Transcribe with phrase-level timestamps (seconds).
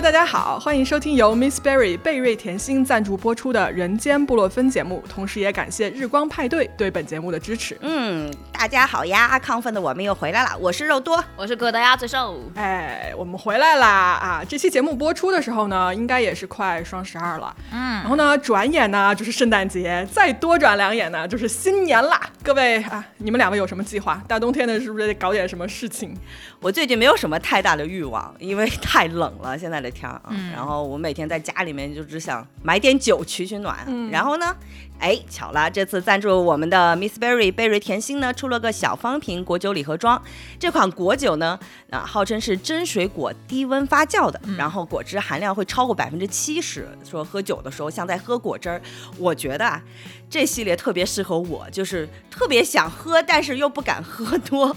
[0.00, 7.76] 大家好，欢迎收听由 Miss Berry 贝瑞甜心赞助播出的《人间布洛芬》节目，同时也感谢日光派对对本节目的支持。
[7.80, 12.42] 嗯，大家好呀，亢奋的我们又回来了，我是肉多，我是疙瘩鸭最瘦。
[12.56, 14.42] 哎，我们回来啦啊！
[14.46, 17.54] 这期节目播出的时候呢，应该也是快双十二了。
[17.70, 22.20] 嗯，然后呢，转眼呢就是圣诞节，再多转两眼呢就是新年啦。
[22.42, 24.20] 各位啊，你们两位有什么计划？
[24.26, 26.12] 大冬天的，是不是得搞点什么事情？
[26.58, 30.34] 我最近没有什么太大的欲望，因为太冷了，现在的天儿啊。
[30.52, 33.84] 然后我每天在家里面就只想买点酒取取暖。
[33.86, 34.52] 嗯然后呢，
[34.98, 40.20] 哎，巧了，这次赞助我们的 Miss Berry 贝瑞甜心呢出了个小方瓶果酒礼盒装。
[40.58, 41.58] 这款果酒呢，
[41.90, 46.88] 啊，号称是真水果低温发酵的，然后果汁含量会超过百分之七十。
[47.08, 48.82] 说喝酒的时候像在喝果汁儿，
[49.16, 49.80] 我觉得啊，
[50.28, 54.76] 这系列特别适合我，就是特别想喝，但是又不敢喝多，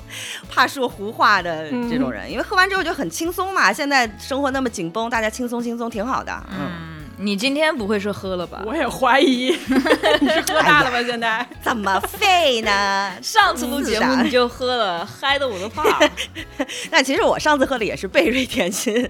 [0.50, 1.70] 怕说胡话的。
[1.90, 3.74] 这种人，因为喝完之后就很轻松嘛。
[3.74, 6.32] 现在生活那么紧绷，大家轻松轻松挺好的。
[6.52, 7.01] 嗯。
[7.22, 8.64] 你今天不会是喝了吧？
[8.66, 9.56] 我也怀疑，
[10.20, 11.04] 你是喝大了吧？
[11.04, 13.12] 现在怎么废呢？
[13.22, 15.84] 上次录节目你就喝了，嗨的我都怕。
[16.90, 19.08] 那其实我上次喝的也是贝瑞甜心。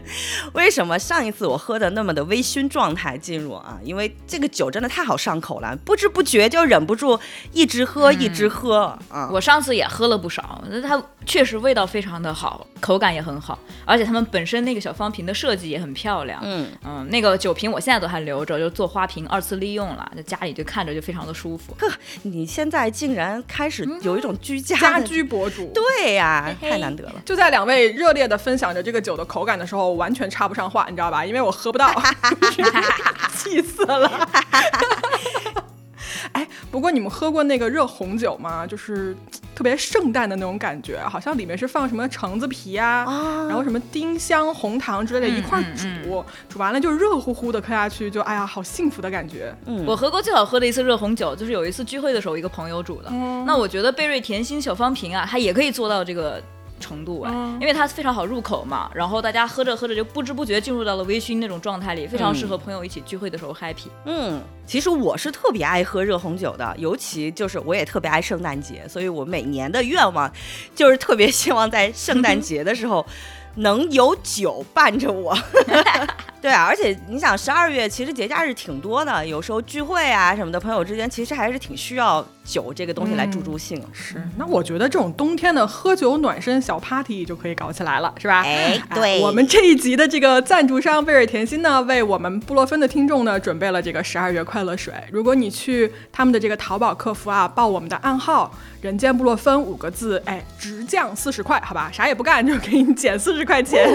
[0.52, 3.80] 为什么上一次我喝的那么的微醺状态进入啊？
[3.82, 7.18] 因为这个酒真的太好上口了，不知不觉就忍不住
[7.54, 9.30] 一直喝一直喝啊。
[9.32, 16.42] 我上次也喝了不少，那它确实味道非常的好，口感也很好，而且他们本身那个小方瓶的设计也很漂亮。
[16.44, 18.01] 嗯嗯，那个酒瓶我现在。
[18.02, 21.74] 都还留着，就做花瓶二次利用了，在家里就看着就非常的舒服。
[21.80, 21.88] 呵，
[22.24, 27.14] 你现在竟然开始有一种居家家居博主， 对呀，太难得了。
[27.24, 31.24] 就在两位热烈的分享着这个酒的口感的时候，完全插不上话，你知道吧？
[31.26, 31.90] 因为我喝不到，
[33.38, 34.30] 气死了。
[36.34, 38.66] 哎，不过你们喝过那个热红酒吗？
[38.66, 39.16] 就是
[39.56, 43.06] 特别圣诞的那种感觉，好像里面是放什么橙子皮啊，
[43.48, 49.54] 然后什么丁香、红糖之类的一块煮，煮完了就热乎乎的喝下去，就哎呀，好幸福的感觉。
[49.66, 53.10] 嗯，我喝过最好喝的一次热红酒，就是有一次聚会的时候，一个朋友煮的。
[53.46, 56.42] 那我觉得贝瑞甜心小方瓶啊，它也可以做到这个。
[56.82, 57.32] 程度哎，
[57.62, 63.88] 因为它非常好入口嘛，然后大家喝着喝着就不知不觉进入到了微醺那种状态里，非常适合朋友一起聚会的时候 happy。
[64.06, 70.32] 嗯，其实我是特别爱喝热红酒的，尤其就是我也特别爱圣诞节，所以我每年的愿望
[70.74, 73.06] 就是特别希望在圣诞节的时候
[73.58, 75.38] 能有酒伴着我。
[76.42, 83.80] 对啊，而且你想，十二月其实节假日挺多的，有时候聚会啊什么的，朋友之间其实还是挺需要酒这个东西来助助兴。
[83.94, 88.42] 是，那我觉得这种冬天的喝酒暖身小 party 就可以搞起来了，是吧？
[88.42, 89.22] 哎，对。
[89.22, 94.92] 我们这一集的这个赞助商贝尔甜心呢，为我们布洛芬的听众呢准备了这个十二月快乐水。
[95.12, 98.52] 如果你去他们的这个淘宝客服啊，报我们的暗号
[98.82, 101.92] “人间布洛芬”五个字，哎，直降四十块，好吧？
[101.94, 103.88] 啥也不干就给你减四十块钱。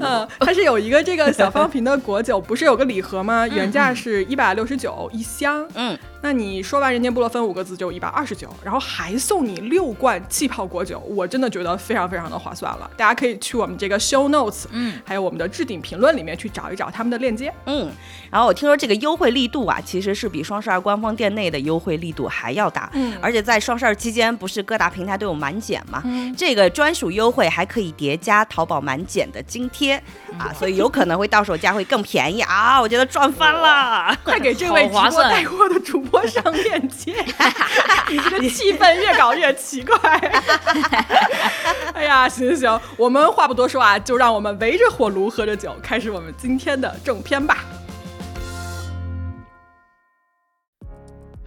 [0.00, 1.77] 嗯，它是有一个这个小方瓶。
[1.82, 3.46] 的果酒不是有个礼盒吗？
[3.48, 5.66] 原价是一百六十九一箱。
[5.74, 5.98] 嗯。
[6.20, 12.90] 那你说完“人间布洛芬”五个字就一百二十九，然后还送你六罐气泡果酒，我真的觉得非常非常的划算了。
[12.96, 17.88] 大家可以去我们这个 show notes，嗯，还有我们的置顶评论里面去找一找他们的链接，嗯。
[18.30, 23.16] 然后我听说这个优惠力度啊，其实是比双十二官方店内的优惠力度还要大，嗯。
[23.22, 26.02] 而且在双十二期间，不是各大平台都有满减嘛？
[26.36, 29.96] 这个专属优惠还可以叠加淘宝满减的津贴
[30.36, 32.80] 啊， 所以有可能会到手价会更便宜啊！
[32.80, 36.04] 我觉得赚翻了，快给这位直播带货的主。
[36.08, 37.14] 播上链接，
[38.08, 39.96] 你这个气氛越搞越奇怪。
[41.94, 47.64] 哎呀，行行行，我们话不多说啊，就让我们围着火炉喝着酒，开始我们今天的正片吧。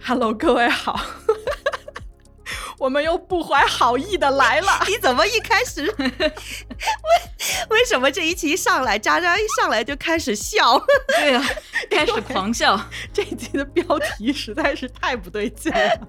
[0.04, 1.00] Hello，各位好。
[2.82, 5.86] 我们又不怀好意的来了， 你怎么一开始？
[7.70, 10.80] 为为什么这一期一上来，渣渣一上来就开始笑？
[11.18, 11.44] 对啊，
[11.90, 12.80] 开始狂笑。
[13.12, 16.08] 这一期的标题实在是太不对劲了。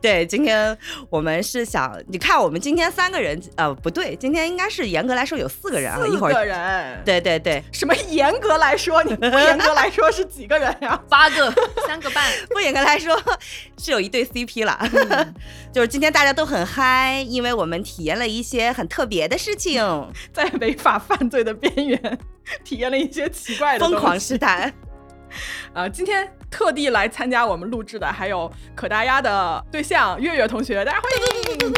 [0.00, 0.76] 对，今天
[1.10, 7.02] 我们是想，你看我们今天三个人，呃，不对，今天应该是严格来说有四个人啊，四个人。
[7.04, 9.02] 对对对，什么严格来说？
[9.02, 11.00] 你不严格来说是几个人呀？
[11.08, 11.52] 八个，
[11.88, 12.24] 三个半。
[12.50, 13.20] 不严格来说
[13.76, 14.78] 是有一对 CP 了。
[15.72, 19.82] 就是今天大家都很嗨，因为我们体验了一些很特别的事情，
[20.32, 22.18] 在违法犯罪的边缘，
[22.64, 24.72] 体验了一些奇怪的疯狂试探。
[25.72, 31.10] 啊，今天特地来参加我们录制的还有可大鸭的对象月月同学，大家欢
[31.60, 31.74] 迎。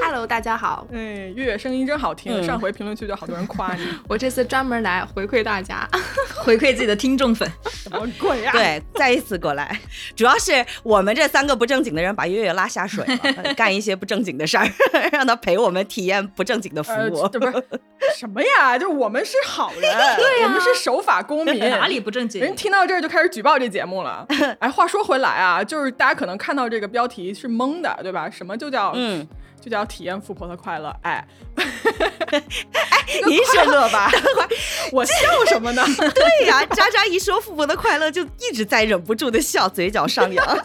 [0.00, 0.86] Hello，大家好。
[0.92, 0.98] 哎，
[1.34, 3.82] 月月声音真好听，上回评论区就好多人夸你。
[4.08, 5.86] 我这次专门来回馈大家，
[6.42, 7.50] 回馈自己的听众粉。
[7.70, 8.52] 什么鬼呀？
[8.52, 9.78] 对，再一次过来，
[10.16, 14.66] 主要是我们这三个不正经的人把月月拉下水了，干一些不正经的事儿，
[15.12, 17.28] 让他陪我们体验不正经的服务。
[17.28, 17.62] 这不是
[18.16, 18.78] 什么呀？
[18.78, 22.40] 就我们是好人，对呀，我们是守法公民，哪里不正经？
[22.40, 24.26] 人听到这儿就开始举报这节目了。
[24.60, 28.30] 哎，话说回来啊，就是大家可能看到这个标题是懵的，对吧？
[28.30, 29.26] 什么就叫嗯。
[29.60, 31.24] 就叫体验富婆的快乐，哎，
[32.26, 32.42] 哎，
[33.26, 34.10] 您说乐吧？
[34.92, 35.12] 我笑
[35.48, 35.84] 什么呢？
[36.14, 40.58] 对呀，渣渣一说富婆的快乐，就一直在忍不住的笑，嘴角上扬。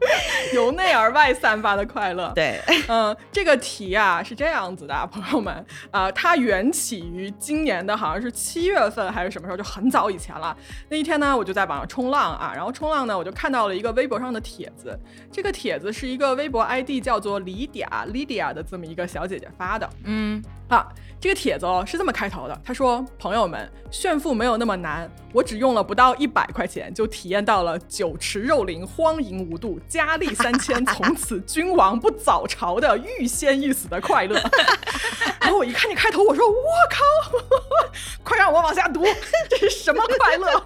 [0.54, 2.32] 由内而外散发的快乐。
[2.34, 10.56] 对，嗯，这个题啊是这样子的，朋友们，啊，它缘起于今年的好像是七月份还是什么时候，就很早以前了。
[10.88, 14.98] 那一天呢，我就在网上冲浪啊，然后冲浪呢，我就看到了一个微博上的帖子。
[15.30, 19.88] 这个帖子是一个微博 ID 叫做李嗲 Lydia 的这么一个小姐姐发的。
[20.04, 20.86] 嗯，啊。
[21.20, 34.38] 这个帖子哦是这么开头的，她说：“朋友们，炫富没有那么难，我只用了不到一百块钱，就体验到了酒池肉林、荒淫无度、佳丽三千，从此君王不早朝的欲仙欲死的快乐。
[35.40, 36.54] ”然后我一看这开头，我说：“我
[36.90, 37.88] 靠，
[38.22, 39.04] 快让我往下读，
[39.48, 40.62] 这是什么快乐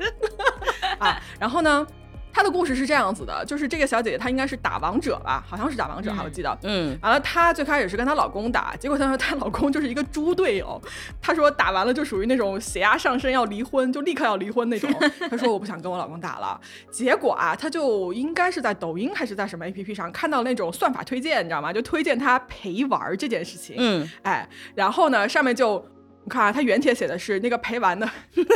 [0.98, 1.86] 啊？”然后呢？
[2.32, 6.58] 她的故事是这样子的，就是这个小姐姐她应该是打王者吧，好像是打王者哈，我记得。
[6.62, 6.98] 嗯。
[7.02, 10.80] 完了，她最开始是跟她老公打，结果她说她老公就是一个猪队友，
[11.20, 14.90] 她说打完了就属于那种血压上升要离婚，就立刻要离婚那种。
[15.30, 16.60] 她说我不想跟我老公打了。
[16.90, 21.72] 结果啊，她就应该是在抖音还是在什么 APP 上看到那种算法推荐，你知道吗？
[21.72, 23.76] 就推荐她陪玩这件事情。
[23.78, 24.10] 嗯。
[24.22, 25.84] 哎，然后呢，上面就。
[26.24, 28.08] 你看啊，它原帖写的是那个陪玩的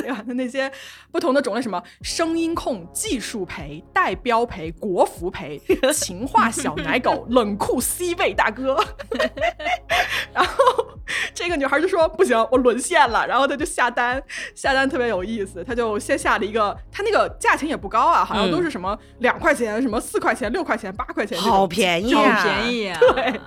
[0.03, 0.71] 陪玩的那些
[1.11, 5.61] 不同的种类，什么声音控、技术陪、带标陪、国服陪、
[5.93, 8.77] 情话小奶狗、冷酷 C 位大哥。
[10.33, 10.55] 然后
[11.35, 13.27] 这个女孩就说不行，我沦陷了。
[13.27, 14.23] 然后她就下单，
[14.55, 23.01] 下单特别有意思，她就先下了一个，她那个价钱也不高啊，好像都是什么两块钱、什么四块钱、六块钱、八块钱，好便宜，好便宜啊！
[23.15, 23.41] 对，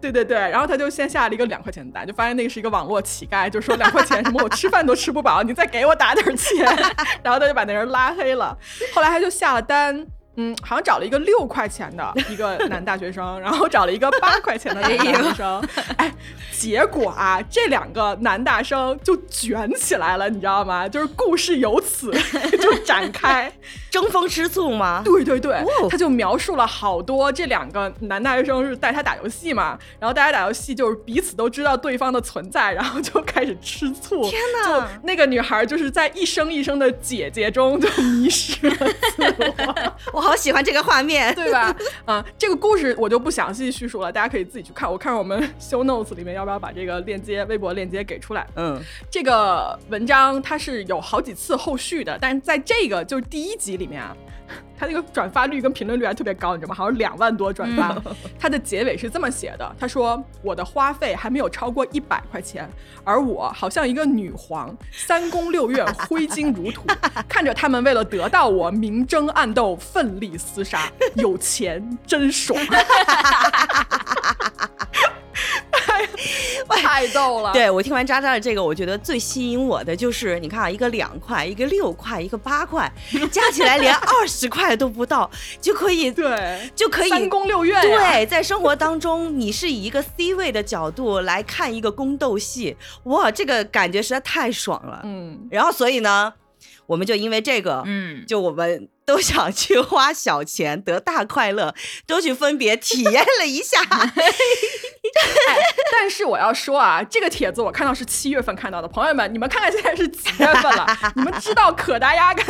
[0.00, 0.36] 对对对。
[0.36, 3.51] 然后她就先下了一个两块钱的单，就发现那个是一个网络乞丐。
[3.52, 6.64] 就说两块钱什么，我吃饭都吃不饱，你再给我打点钱，
[7.22, 8.56] 然后他就把那人拉黑了。
[8.94, 10.04] 后来他就下了单，
[10.36, 16.12] 嗯，好像找了一个六块钱的一个男大学生， 然后找了一个八块钱的男大学生，哎，
[16.52, 20.88] 结果啊，这两个男大生就卷起来了，你知道吗？
[20.88, 22.10] 就是故事由此
[22.60, 23.52] 就展开。
[23.90, 25.02] 争风吃醋吗？
[25.04, 34.22] 对对对，他就描述了好多这两个男大学生是带他打游戏嘛，然后大家打游戏就是彼此都知道对方的存在，然后就开始吃醋。
[34.30, 34.80] 天哪！
[34.80, 38.76] 就那个女孩就是在一声一声的姐姐中就迷失了
[39.14, 39.34] 自
[40.14, 40.21] 我。
[40.22, 41.74] 我好喜欢这个画面，对吧？
[42.06, 44.88] 啊，这个故事我就不详细叙述了，大家可以自己去看。
[44.88, 48.46] 我看我们 show notes 里面要不要把这个链接、微博链接给出来？
[48.54, 48.80] 嗯，
[49.10, 53.72] 这个文章它是有好几次后续的，但是在这个就是第一集。
[53.72, 54.14] 里面啊，
[54.78, 56.74] 他那个转发率跟评论率还特别高，你知道吗？
[56.74, 57.96] 好像两万多转发。
[58.38, 62.68] 他的结尾是这么写的：他说我的花费还没有超过一百块钱，
[63.04, 66.82] 而我好像一个女皇，三宫六院挥金如土，
[67.28, 72.58] 看着他们为了得到我明争暗斗，奋力厮杀，有钱真爽。
[76.68, 77.52] 太逗了！
[77.52, 82.90] 对我听完渣渣的这个，我觉得最吸引我的就是，你看啊，一个两块，一个六块，一个八块，
[83.30, 85.30] 加起来连 二十块都不到，
[85.60, 87.80] 就可以对，就可以三宫六院。
[87.82, 95.00] 对，在生活当中，你是以一个 C 位的角度来看一个宫斗戏，哇，这个感觉实在太爽了。
[95.04, 96.32] 嗯，然后所以呢。
[96.86, 101.74] 我们就因为这个，嗯，就我们都想去花小钱得大快乐，
[102.06, 103.78] 都去分别体验了一下。
[105.90, 110.86] 但是我要说啊，这个帖子我看到是七月份看到的，朋友们，你们看看现在是几月份了？
[111.16, 112.44] 你们知道可达鸭跟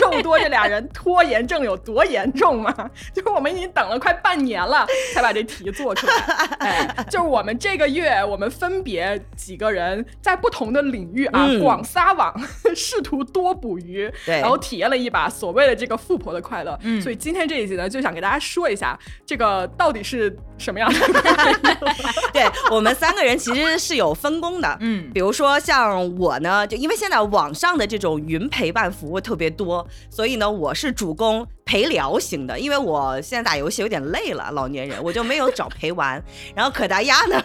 [0.00, 2.74] 肉多这俩人拖延症有多严重吗？
[3.14, 6.14] 就是我们已经等了快半年了，才把这题做出来。
[6.58, 12.34] 哎，就是我们这个月，我们分别几个人在不同的领域啊，广撒网，
[12.74, 16.78] 试图多捕鱼，然后体验了一把所谓的这个富婆的快乐。
[17.02, 20.98] 所以今天这一集呢，就想给大家说一下，这个到底是什么样的。
[22.32, 36.22] 对我们三个人其实是有分工的，嗯，比如说像我呢，就因为现在网上的这种云陪伴服务特别多，所以呢，我是主攻陪聊型的，因为我现在打游戏有点累了，老年人我就没有找陪玩。
[36.54, 37.42] 然后可达鸭呢，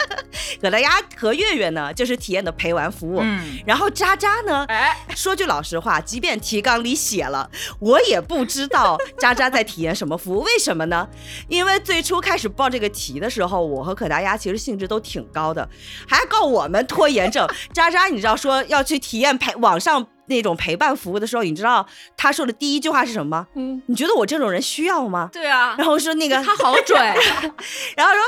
[0.60, 3.20] 可达鸭和月月呢，就是体验的陪玩服务。
[3.22, 10.42] 嗯，然后渣渣呢，哎，说句老实话，即便提纲里写了，我也不知道渣渣在体验什么服务。
[10.44, 11.08] 为什么呢？
[11.48, 15.66] 因为最初开始报这个题的时候，我和可达鸭其实兴致都挺高的，
[16.06, 17.48] 还告我们拖延症。
[17.72, 21.86] 渣渣，你知道说要去体验陪网上那种陪伴服务的时候，你知道
[22.16, 23.46] 他说的第一句话是什么吗？
[23.54, 25.28] 嗯，你觉得我这种人需要吗？
[25.32, 27.16] 对啊，然后说那个他好拽，
[27.96, 28.22] 然后说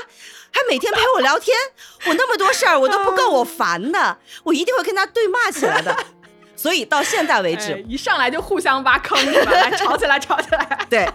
[0.50, 1.56] 还每天陪我聊天，
[2.06, 5.96] 我那么多事儿我都不够我烦的，我一定会跟他对骂起来的。
[6.64, 9.52] 所以到现在为止，哎一上来就互相挖坑是吧？
[9.52, 10.78] 来吵起来，吵起来。
[10.88, 11.06] 对，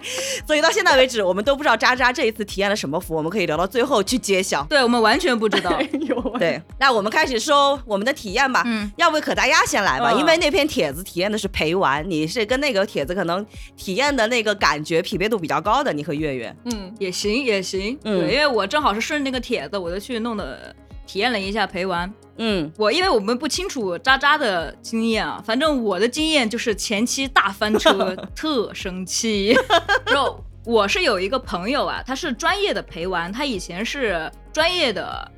[0.45, 4.63] 所以到现在为止，我们都不知道渣渣这一次体验了什么服，我们可以聊到最后去揭晓。
[4.69, 5.89] 对我们完全不知道 哎。
[6.37, 8.61] 对，那我们开始说我们的体验吧。
[8.67, 13.43] 嗯，要不可大丫先来吧，嗯因为那篇帖子体验的是陪玩，你是跟那个帖子可能
[13.75, 16.55] 体验的那个感觉匹配度比较高的，你和月月。
[16.65, 20.75] 嗯，也行也行，嗯，因为我正好是顺着那个帖子，我就去弄的
[21.09, 22.13] 体验了一下陪玩。
[22.37, 29.57] 嗯，我因为我们不清楚渣渣的经验啊，反正我的经验就是前期大翻车， 特生气。
[30.05, 35.31] 然后我是有一个朋友啊，他是专业的陪玩，他以前是专业的。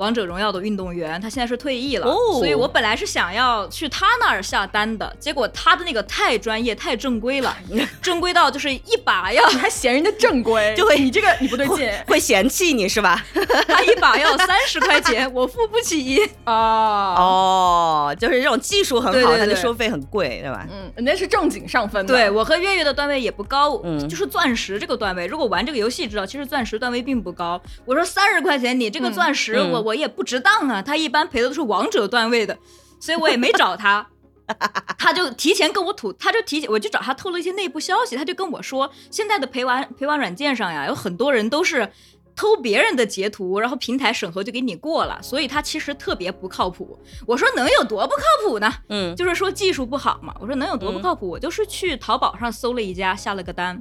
[0.00, 7.54] 王者荣耀的运动员，他现在是退役了，哦所以我本来是想要去他那儿下单的，结果他的那个太专业、太正规了，
[8.00, 13.22] 正规到就是一把要你还嫌人家正规，就会你这个你不对劲会嫌弃你是吧？
[13.68, 16.18] 他一把要三十块钱，我付不起。
[16.44, 17.14] 啊。
[17.20, 20.66] 哦，就是这种技术很好，对对对它就收费很贵，对吧？
[20.70, 22.14] 嗯，人家是正经上分的。
[22.14, 25.26] 对我和月月的段位也不高，嗯就是钻石这个段位。
[25.26, 27.60] 如果玩这个游戏知道，其实钻石段位并不高。
[27.84, 30.80] 我说三十块钱，你这个钻石嗯我、我也不值当啊。
[30.80, 32.56] 他一般赔的都是王者段位的，
[33.00, 34.06] 所以我也没找他。
[34.98, 41.88] 他就提前跟我吐，他就提前，我就找他透露一些内部消息，他就跟我说，现在的陪玩陪玩软件上呀，有很多人都是
[42.34, 46.98] 偷别人的截图，然后平台审核就给你过了，所以他其实特别不靠谱。
[47.28, 48.72] 我说能有多不靠谱呢？
[48.88, 50.34] 嗯，就是说技术不好嘛。
[50.40, 51.28] 我说能有多不靠谱？
[51.28, 53.80] 我就是去淘宝上搜了一家，下了个单，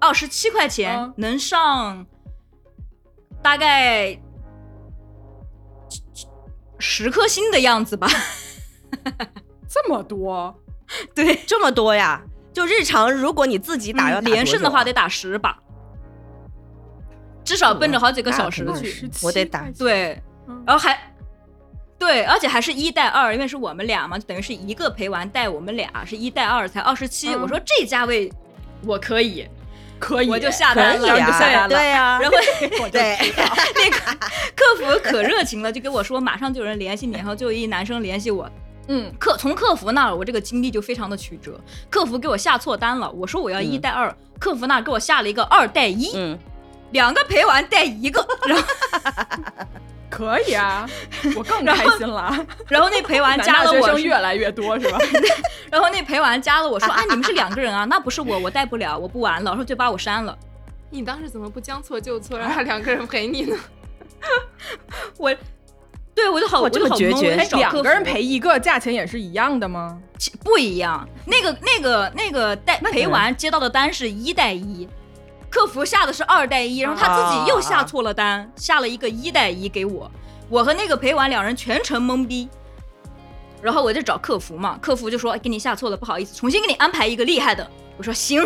[0.00, 2.06] 二十七块钱、嗯能上
[3.42, 4.18] 大概
[6.78, 8.08] 十颗星的样子吧。
[9.68, 10.54] 这么多，
[11.14, 12.22] 对，这么多呀？
[12.52, 15.58] 就日常，如果你自己打要连胜的话得打十把，
[17.44, 19.06] 至少奔着好几个小时去。
[19.06, 20.98] 定我得打对，嗯然后还。
[21.98, 27.34] 对，而且还是一带二，因为是我们俩嘛，就等于是一个陪玩带我们俩，是一带二才二十七。
[27.34, 28.30] 嗯我说这价位
[28.84, 29.48] 我可以，
[29.98, 31.68] 可以，我就下可单了，以啊，然后 就下单了。
[31.68, 32.36] 对呀，然后
[32.82, 33.44] 我就对知道。
[33.74, 33.96] 那个
[34.54, 38.48] 客服可热情了，就跟我说马上就有人联系你，然后就有一男生联系我。
[38.88, 41.60] 嗯，客从客服那儿，我这个经历就非常的曲折。
[41.90, 46.38] 客服给我下错单了，我说我要一带二，客服那儿给我下了一个二带一，嗯，
[46.92, 48.64] 两个陪玩带一个，然后
[50.16, 50.88] 可以啊，
[51.36, 52.34] 我更开心了。
[52.68, 54.98] 然后那陪玩 男加大学生了我，越来越多是吧？
[55.70, 60.36] 然后那陪玩加了我说啊你们是两个人啊，那不是我，我带不了，我不玩了，然后就把我删了。
[60.90, 63.56] 你当时怎么不将错就错，让他两个人陪你呢？
[65.18, 65.34] 我，
[66.14, 69.98] 对我就好，我就好懵，这么决绝两个人陪一个，价钱也是一样的吗？
[70.42, 71.06] 不一样。
[71.26, 74.88] 那个那个那个带陪玩接到的单是一带一，
[75.48, 80.10] 客服下的是二带一，然后他自己又下错了单，下了一个一带一给我，
[80.48, 82.48] 我和那个陪玩两人全程懵逼。
[83.62, 87.68] 然后我就找客服嘛，客服就说哎给你下错了，不好意思，重新给你安排一个厉害的。
[87.96, 88.40] 我说行，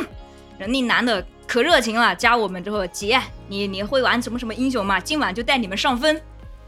[0.56, 5.00] 然后那男的可热情了，加我们之后姐，你你会玩什么什么英雄吗？
[5.00, 6.20] 今晚就带你们上分，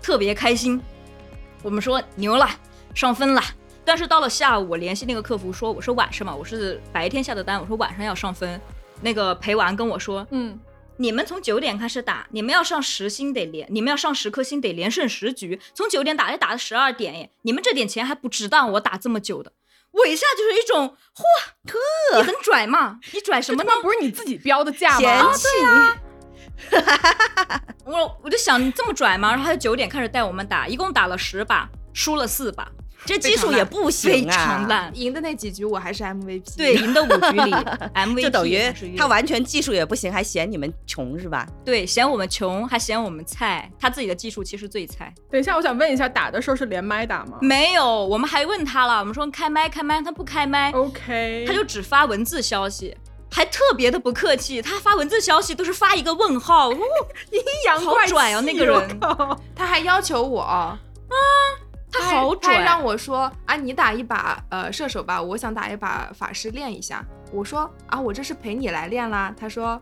[0.02, 0.82] 特别开心。
[1.62, 2.48] 我们说牛了，
[2.94, 3.42] 上分了。
[3.84, 8.60] 但是到了下午，我联系那个客服说，我说晚上嘛，我是白天下的单，我说晚上要上分。
[9.02, 10.58] 那个陪玩跟我说，嗯，
[10.96, 19.52] 你们从九点开始打，你们要上十星得连，你们要上十颗星得连胜十局，从九点打要打到十二点耶，你们这点钱还不值当我打这么久的。
[19.90, 21.22] 我一下就是一种，嚯，
[22.14, 22.98] 你很拽嘛？
[23.12, 25.32] 你拽什么呢不是你自己标的价嫌吗？
[25.34, 25.46] 弃
[27.84, 29.30] 我我就想你这么拽吗？
[29.30, 32.70] 然后他就九点开始带我们打，一共打了十把，输了四把，
[33.04, 34.90] 这技术也不行啊，常烂。
[34.94, 36.56] 赢的那几局我还是 MVP。
[36.56, 37.50] 对，，赢的五局里
[37.94, 41.46] MVP 就等于他完全技术也不行，还嫌你们穷是吧？
[41.64, 45.12] 对嫌我们穷，还嫌我们菜，他自己的技术其实最菜。
[45.30, 52.96] 等一下，我想问一下，打的时候是连麦打吗没有，我们还问他了，我们说开麦开麦，他不开麦，？OK，他就只发文字消息。
[53.34, 56.76] 还特别的不客气，他发文字消息都是发一个问号，哦、
[57.32, 59.00] 阴阳怪气好拽哦那个人
[59.56, 60.78] 他还要求我啊，
[61.92, 67.04] 他好拽，他让我说啊，你打一把呃射手吧，我想打一把法师练一下。
[67.30, 69.34] 我说啊，我这是陪你来练啦。
[69.38, 69.80] 他说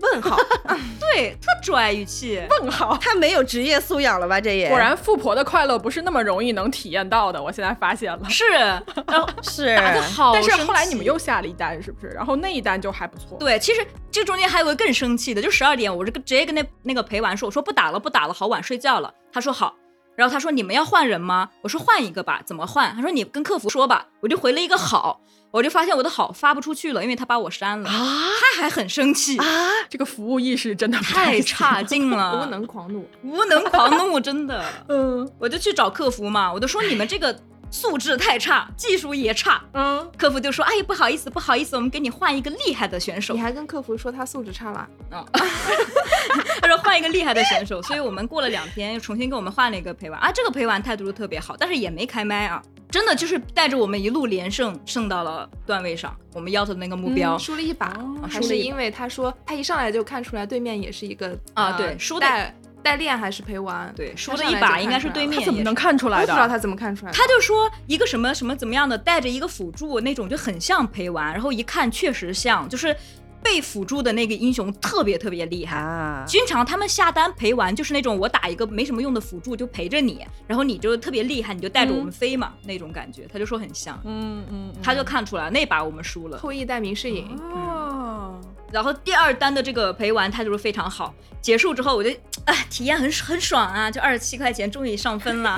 [0.00, 0.36] 问号，
[1.00, 2.40] 对，特拽语气。
[2.60, 2.96] 问号。
[3.02, 4.40] 他没有职业素养了吧？
[4.40, 7.42] 这也果然，富婆的快乐不是那么容易能体验到的。
[7.42, 8.28] 我现在发现了。
[8.28, 12.08] 是，然后是打的好但是后来你们又下了一单，是不是？
[12.08, 13.36] 然后那一单就还不错。
[13.38, 19.12] 对，其实这中间还有个更生气的，就十二点，我这个直接跟那那个陪玩说，我说不打了，不打了，好晚睡觉了。
[19.32, 19.74] 他说好，
[20.20, 21.48] 然后他说你们要换人吗？
[21.62, 22.94] 我说换一个吧，怎么换？
[22.94, 25.18] 他说你跟客服说吧，我就回了一个好，
[25.50, 29.46] 我就发现我的好发不出去了，因为他把我删了，他还很生气，啊，
[29.88, 33.08] 这个服务意识真的太差劲了， 无能狂怒。
[33.24, 37.34] 无能狂怒，真的，嗯我就去找客服嘛，我就说你们这个
[37.70, 39.62] 素质太差，技术也差。
[39.72, 43.40] 嗯，客服就说：“哎，不好意思，不好意思，我们给你换一个厉害的选手你。
[43.40, 44.88] 还跟客服说他素质差了，”
[46.60, 52.60] 他说换一个厉害的选手，所以我们过了两天又重新给我们换了一个陪玩啊，这个陪玩态度特别好，但是也没开麦啊，
[52.90, 57.38] 真的就是带着我们一路连胜，胜到了段位上，我们要求的那个目标。
[57.38, 57.92] 输了一把，
[58.28, 62.26] 还是因为他说他一上来就看出来对面也是一个啊呃对输的
[62.82, 66.22] 带带练还是陪玩，对，输他了一把应该是对面，他怎么能看出来的？
[66.24, 67.16] 我不知道他怎么看出来的。
[67.16, 72.96] 他就说一个什么什么怎么样的，带着一个辅助那种就很像陪玩，然后一看确实像，就是
[73.42, 75.78] 被辅助的那个英雄特别特别厉害。
[75.78, 86.38] 啊，经常他们下单陪玩，就是那种我打一个没什么用的辅助就陪着你，然后你就特别厉害，你就带着我们飞嘛、那种感觉，他就说很像，嗯嗯，他就看出来那把我们输了。
[86.38, 88.19] 后羿带明世隐，哦，
[88.72, 92.10] 然后第二单的这个陪玩态度非常好，结束之后我就
[92.44, 95.56] 哎体验很很爽啊，就二十七块钱终于上分了。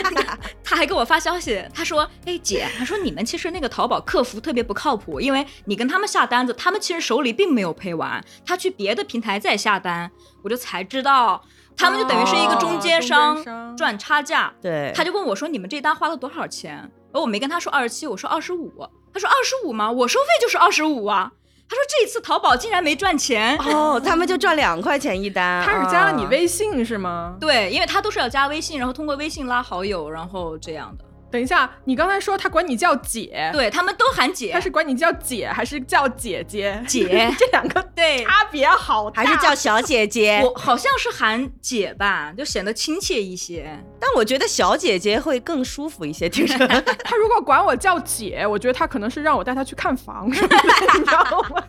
[0.64, 10.10] 他还给我发消息，他说：“哎姐，他说你们其实那个淘宝客服特别不靠谱，因为你跟他们下单子，他们其实手里并没有陪玩，他去别的平台再下单，
[10.42, 11.42] 我就才知道，
[11.76, 14.52] 他们就等于是一个中间哦商中间商赚差价。
[14.62, 18.72] 对，他就问我说：“你们这单花了多少钱？”而我没跟他说二十七，我说二十五。
[19.12, 19.90] 他说二十五吗？
[19.90, 21.32] 我收费就是二十五啊。
[21.70, 23.56] 他说这次淘宝竟然没赚钱。
[23.58, 27.36] 哦，他们就赚两块钱一单，他是加了你啊微信是吗？
[27.38, 31.04] 对，因为他都是要加微信，然后通过微信拉好友，然后这样的。
[31.30, 36.82] 等一下，你刚才说他管你叫姐，对他们都喊姐，他是管你叫姐还是叫姐姐？
[36.88, 38.24] 姐 这两个对。
[38.24, 39.22] 差别好大。
[39.22, 40.40] 还是叫小姐姐。
[40.44, 43.78] 我好像是喊姐吧，就显得亲切一些。
[44.00, 46.56] 但我觉得小姐姐会更舒服一些，听着。
[47.04, 50.56] 他如果管我叫姐，我觉得他可能是让我带他去看房什么的，
[50.98, 51.62] 你知道吗？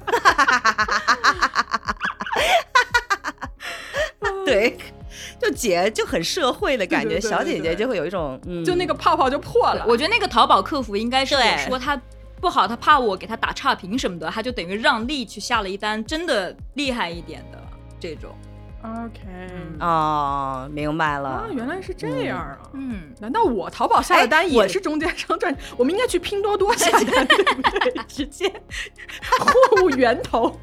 [5.42, 9.84] 就姐就很社会的感觉，对对对小姐姐就会有一种嗯，就那个泡泡就破了。
[9.88, 12.00] 我觉得那个淘宝客服应该是对说他
[12.40, 17.58] 不好，他怕我给他打差评什么的，他就等于让利去下了一单真的厉害一点的
[18.00, 18.30] 这种。
[18.84, 19.22] OK
[19.80, 22.58] 哦，明白了啊了，，原来是这样啊。
[22.74, 25.56] 嗯，难道我淘宝下的单也是中间商赚？
[25.78, 27.94] 我们应该去拼多多下单，对不对？
[28.10, 28.52] 直接
[29.40, 30.60] 货物源头。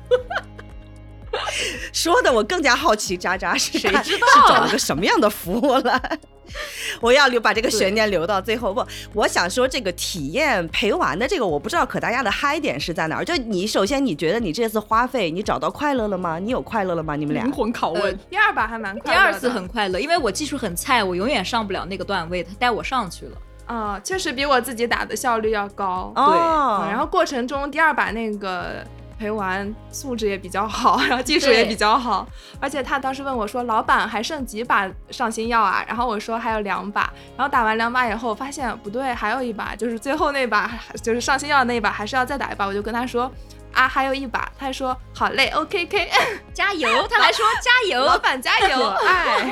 [1.93, 6.01] 说的我更加好奇，渣渣是谁知道是找了个什么样的服务了？
[7.03, 8.73] 我要留把这个悬念留到最后。
[8.73, 13.25] 不，我想说这个体验陪玩的这个，我不知道可大家的嗨点是在哪儿。
[13.25, 16.39] 就你首先你觉得你这次花费你找到快乐了吗？
[16.39, 17.15] 你有快乐了吗？
[17.15, 17.53] 你们俩灵？
[17.53, 19.27] 魂拷呃问，第二把还蛮快乐的。
[19.27, 23.33] 二次很快乐，因为我技术很菜，我永远上不了那个段位，他带我上去了。
[23.67, 26.11] 啊、确实比我自己打的效率要高。
[26.17, 28.83] 哦，嗯然后过程中第二把那个
[29.19, 32.27] 陪玩素质也比较好， 然后技术也比较好，
[32.61, 40.71] 而且他当时问我说：“老板还剩几把上星耀啊？”然后我说还有两把，然后打完两把以后发现不对，还有一把，就是最后那把
[41.03, 43.31] 就是上星耀那一把还是要再打一把，我就跟他说。
[43.71, 46.11] 啊，还有一把，他说好嘞，OK K，
[46.55, 47.07] 加油！
[47.07, 48.89] 他还说 加油，老板加可油。
[49.07, 49.43] 爱，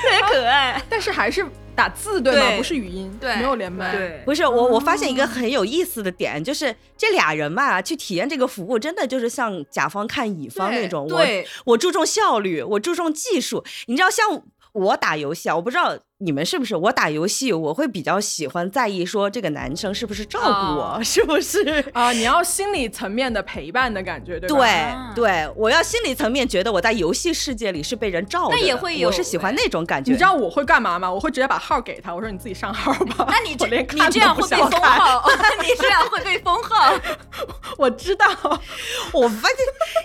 [0.00, 0.80] 特别可爱。
[0.88, 2.48] 但是还是打字对吗？
[2.48, 3.96] 对不是语音，对没有连麦。
[3.96, 11.06] 对，不是我，我发现一个很有意思的点，就是这俩人嘛，去体验这个服务，真的就是像甲方看乙方那种。
[11.10, 13.64] 我对，我注重效率，我注重技术。
[13.86, 21.84] 你知道，像我打游戏啊，我不知道你们是不是，我打游戏我会比较喜欢在意说这个男生是不是照顾我，哦是不是？
[21.92, 24.54] 啊、你要心理层面的陪伴的感觉，对吧？
[24.56, 30.12] 对啊对，我要心理层面觉得我在游戏世界里是被人照顾的，那也会有我是喜欢那种感觉。
[30.12, 31.10] 你知道我会干嘛吗？
[31.12, 33.26] 我会直接把号给他，我说你自己上号吧。
[33.28, 35.20] 那你这你这样会被封号。
[35.20, 36.94] 号，你这样会被封号。
[37.76, 38.26] 我知道，
[39.12, 39.58] 我发现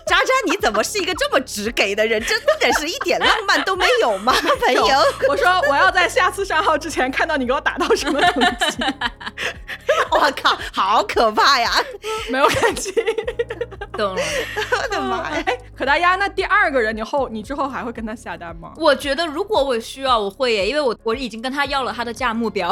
[0.08, 2.20] 渣渣你怎么是一个这么直给的人？
[2.26, 4.34] 真的是一点浪漫都没有吗，
[4.66, 4.84] 朋友？
[5.30, 8.84] 我说我要在下次上号之前看到你给我打到什么等级，
[10.12, 11.72] 我靠，好可怕呀！
[12.32, 12.94] 没有感情。
[13.94, 14.22] 懂了。
[14.72, 15.44] 我的妈呀！
[15.46, 18.74] 哎，可大鸭，那第二个人你后你之后还会跟他下单吗？
[18.78, 22.70] 我觉得如果我需要，我会耶，因为我我已经跟他要了他的价目标，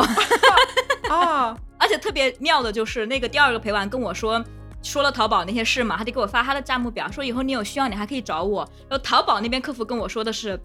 [1.10, 4.44] 啊，而且特别妙的就是那个第二个陪玩跟我说。
[4.84, 8.62] 说了淘宝那些事嘛，他就给我发他的价目表，说以后你有需要你还可以找我。
[8.88, 10.58] 然后淘宝那边客服跟我说的是，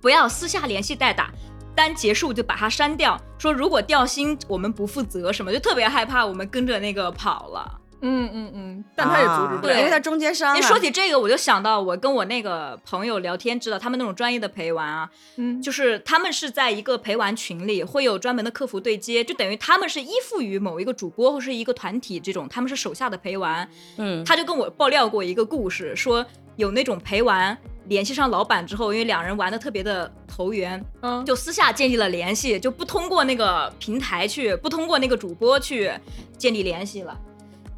[0.00, 1.30] 不要私下联系代打，
[1.74, 3.20] 单结束就把它删掉。
[3.38, 7.76] 说如果掉星我们不负责什么，就特别害怕我们跟着那个跑了。
[8.02, 10.56] 嗯嗯嗯，但他也阻止不了，因为他中间商。
[10.56, 23.68] 你说起这个，我就想到我跟我那个朋友聊天，知道他们那种专业的陪玩啊，嗯，就是他们是在一个陪玩群里，会有专门的客服对接，就等于他们是依附于某一个主播或是一个团体这种，他们是手下的陪玩。
[23.98, 26.24] 嗯，他就跟我爆料过一个故事，说
[26.56, 27.54] 有那种陪玩
[27.90, 35.90] 联系上老板之后，因为两人玩的特别的投缘，嗯，就私下建立了联系，就不通过那个平台去，不通过那个主播去
[36.38, 37.18] 建立联系了。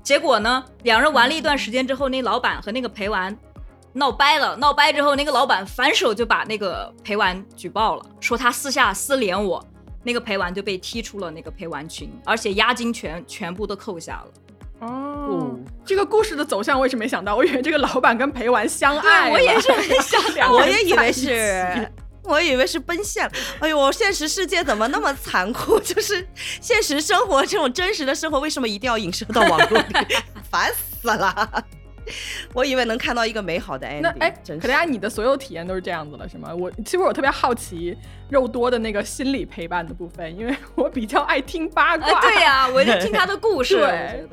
[0.02, 0.62] 结果呢？
[0.82, 3.34] 两人玩了一段时间之后，那老板和那个陪玩
[3.94, 4.54] 闹掰了。
[4.56, 9.66] 闹掰之后，那个老板反手就把那个陪玩举报了，说他私下私联我。
[10.04, 14.32] 那个陪玩就被踢出了那个陪玩群，而且押金全全部都扣下了。
[14.82, 21.88] 哦，这个故事的走向我也是没想到，我以为这个老板跟陪玩相爱，我也是没想到， 我也以为是。
[22.24, 25.76] 我以为是奔现了，哎呦，现实世界怎么那么残酷？
[25.82, 26.24] 就是
[26.60, 30.16] 现实生活这种真实的生活，为什么一定要影射到网络里？
[30.48, 31.64] 烦死了！
[32.54, 34.02] 我以为能看到一个美好的 ending。
[34.02, 36.54] 那哎，可大家你的所有体验都是这样子了，是吗？
[36.54, 37.98] 我其实我特别好奇
[38.30, 42.20] 肉多的那个心理陪伴的部分，因为我比较爱听八卦。
[42.20, 43.76] 对呀，我就听他的故事。
[43.80, 44.28] 对，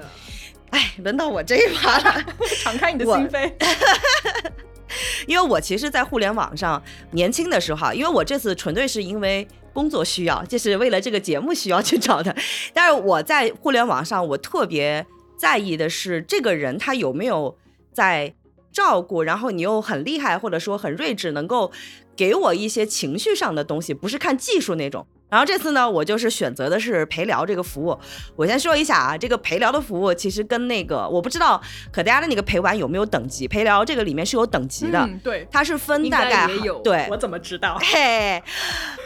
[0.71, 2.25] 哎，轮到我这一趴了，
[2.61, 3.51] 敞开你的心扉。
[5.27, 12.35] 因为我其实，在互联网上年轻的时候，因为我这次纯粹是因为工作需要，就是为了这个节目需要去找的。
[12.73, 15.05] 但是我在互联网上，我特别
[15.37, 17.57] 在意的是这个人他有没有
[17.93, 18.33] 在
[18.71, 21.71] 照顾，然后你又很厉害，或者说很睿智，能够
[22.15, 25.05] 给我一些情绪上的东西，不是看技术那种。
[25.29, 27.97] 然后这次呢，我就是选择的是陪聊这个服务。
[28.35, 31.61] 我先说一下啊，这个陪聊的服务其实跟那个我不知道
[31.91, 33.47] 可大家的那个陪玩有没有等级？
[33.47, 36.47] 陪聊这个里面是有等级的，对，它是分大概
[36.83, 37.77] 对，我怎么知道？
[37.79, 38.41] 嘿，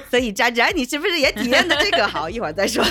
[0.10, 2.08] 所以渣渣，你是不是也体验的这个？
[2.08, 2.84] 好，一会儿再说。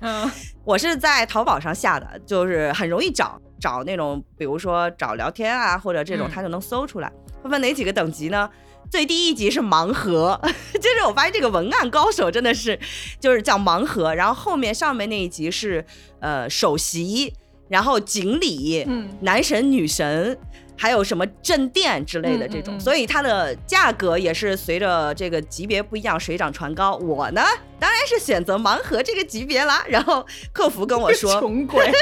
[0.00, 0.30] 嗯，
[0.64, 7.12] 我是在淘宝上下的，就是很容易找找那种，比如说找聊天啊，或者这种，它就能搜出来。
[7.48, 8.48] 分哪几个等级呢？
[8.90, 10.38] 最低一级是盲盒，
[10.74, 12.78] 就是我发现这个文案高手真的是，
[13.20, 15.84] 就是叫盲盒，然后后面上面那一集是
[16.18, 17.32] 呃首席，
[17.68, 20.36] 然后锦鲤，嗯，男神女神。
[20.82, 26.96] 还有什么镇店之类的这种，所以它的价格也是随着这个级别不一样水涨船高。
[26.96, 27.42] 我呢，
[27.78, 29.84] 当然是选择盲盒这个级别啦。
[29.86, 31.92] 然后客服跟我说， 穷鬼，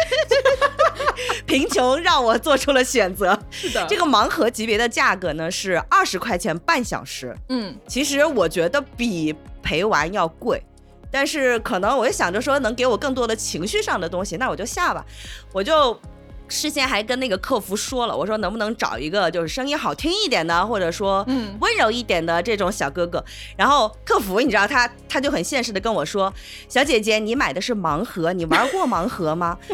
[1.44, 3.36] 贫穷让我做出了选择。
[3.50, 7.34] 是的，这个盲盒级别的价格呢是二十块钱半小时。
[7.48, 10.62] 嗯，其实我觉得比陪玩要贵，
[11.10, 15.04] 但是可能我就想着说能给我更多的情绪上的东西，那我就下吧，
[15.52, 16.00] 我就。
[16.48, 21.24] 事先还跟那个客服说了，我说能不能找一个就是声音好听一点的，或者说
[21.60, 23.24] 温柔一点的这种小哥哥。
[23.56, 26.32] 然后客服你知道他他就很现实的跟我说，
[26.68, 29.58] 小姐姐你买的是盲盒，你玩过盲盒吗？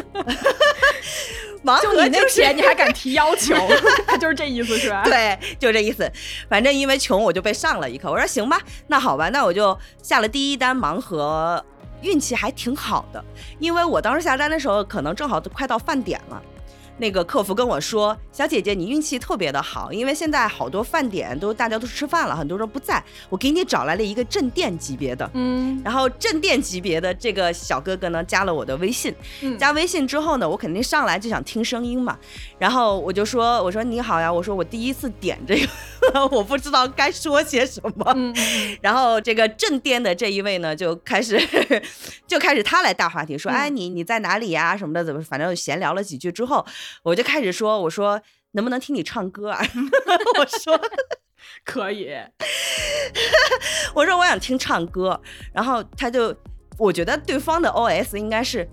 [1.63, 3.55] 盲盒就那钱你还敢提要求？
[4.05, 5.03] 他 就是这意思是吧？
[5.03, 6.07] 对，就这意思。
[6.47, 8.11] 反正因为穷我就被上了一课。
[8.11, 11.65] 我说行吧，那好吧，那我就下了第一单盲盒，
[12.01, 13.23] 运气还挺好的，
[13.57, 16.39] 因为我当时下单的时候可能正好都快到饭点了。
[16.97, 23.03] 那个客服跟我说：“小姐姐，你运气特别的好，因为现在好多饭点都大家都吃饭了，很多人不在。
[23.29, 29.13] 我给你找来了一个镇店级别的，嗯，然后镇店级别的这个小哥哥呢，加了我的微信。
[29.59, 32.17] 加微信之后呢，我肯定上来就想听声音嘛。
[32.57, 35.55] 然后我就说：我说你好呀，我说我第一次点这
[36.13, 38.15] 个， 我不知道该说些什么。
[38.79, 41.37] 然后这个镇店的这一位呢，就开始
[42.25, 44.77] 就开始他来大话题，说：哎，你你在哪里呀？
[44.77, 46.65] 什么的，怎么反正闲聊了几句之后。”
[47.03, 48.21] 我就开始说，我说
[48.51, 49.59] 能不能听你唱歌啊？
[50.39, 50.79] 我说
[51.65, 52.09] 可以。
[53.93, 55.19] 我说我想听唱歌，
[55.53, 56.35] 然后他就，
[56.77, 58.67] 我觉得对方的 OS 应该是，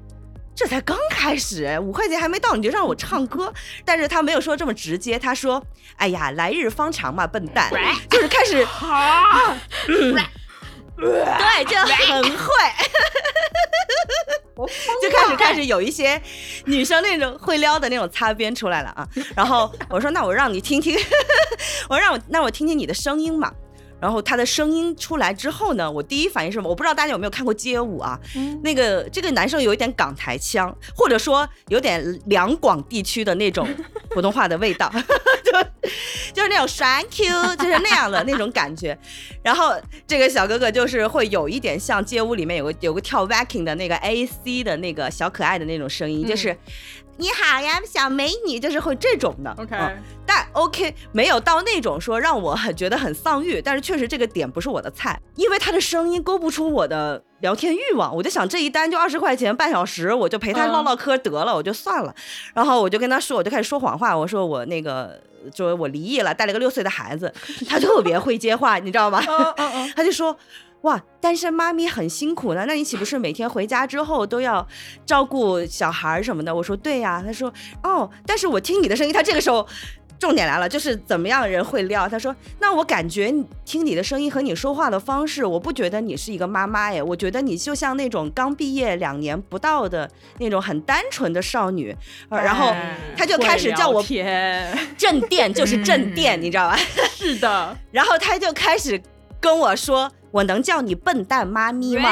[0.54, 3.52] 这才刚开始，五块钱还没到你就让我唱歌，
[3.84, 5.64] 但是他没有说这么直接，他说，
[5.96, 7.70] 哎呀，来日方长嘛，笨蛋，
[8.10, 8.66] 就是开始，
[10.96, 12.46] 对，就很会。
[15.00, 16.20] 就开始开始有一些
[16.66, 20.96] 女生那种会撩的那种擦边出来了啊，然后我说那我让你听听，
[21.88, 23.52] 我说让我那我听听你的声音嘛。
[24.02, 26.68] 然后他的声音出来之后呢，我第一反应是什么？
[26.68, 28.18] 我不知道大家有没有看过街舞啊？
[28.64, 33.64] 那个这个男生有一点港台腔，或者说有点两广地区的那种
[34.10, 34.90] 普通话的味道，
[35.44, 35.52] 就
[36.34, 38.98] 就是那种 Thank you，就是那样的那种感觉。
[39.44, 39.72] 然后
[40.04, 46.56] 这个小哥哥就是会有一点像街舞里面有个有个跳 Waking 的那个 A C 的那个小可爱的那种声音，就是
[47.18, 49.54] 你好呀，小美女，就是会这种的。
[49.58, 58.14] OK，、嗯但 OK 没有到那种说让我很觉得很丧欲，但是确实这个点不是我的菜，因为他的声音勾不出我的聊天欲望。
[58.14, 62.14] 我就想这一单就二十块钱半小时，我就陪他唠唠嗑得了，我就算了。
[62.54, 65.20] 然后我就跟他说，我就开始说谎话，我说我那个
[65.52, 67.32] 就是我离异了，带了个六岁的孩子，
[67.68, 69.20] 他特别会接话，你知道吗？
[69.94, 70.36] 他就说。
[70.82, 74.66] 哇，单身妈咪很辛苦呢，那你岂不是每天回家之后都要
[75.06, 76.54] 照顾小孩儿什么的？
[76.54, 79.66] 我说对呀、他说哦，但是我听你的声音，他这个时候
[80.18, 82.08] 重点来了，就是怎么样人会撩？
[82.08, 83.32] 他说那我感觉
[83.64, 91.96] 听你的声音和你说话的方式，我不觉得你是一个妈妈哎，我觉得你就像那种刚毕业两年不到的那种很单纯的少女，
[92.28, 96.76] 呃然后哎他就开始叫我会聊天， 镇店，就是镇店，你知道吧？
[97.14, 99.00] 是的， 然后他就开始
[99.40, 102.10] 跟我说：“我能叫你笨蛋妈咪吗？”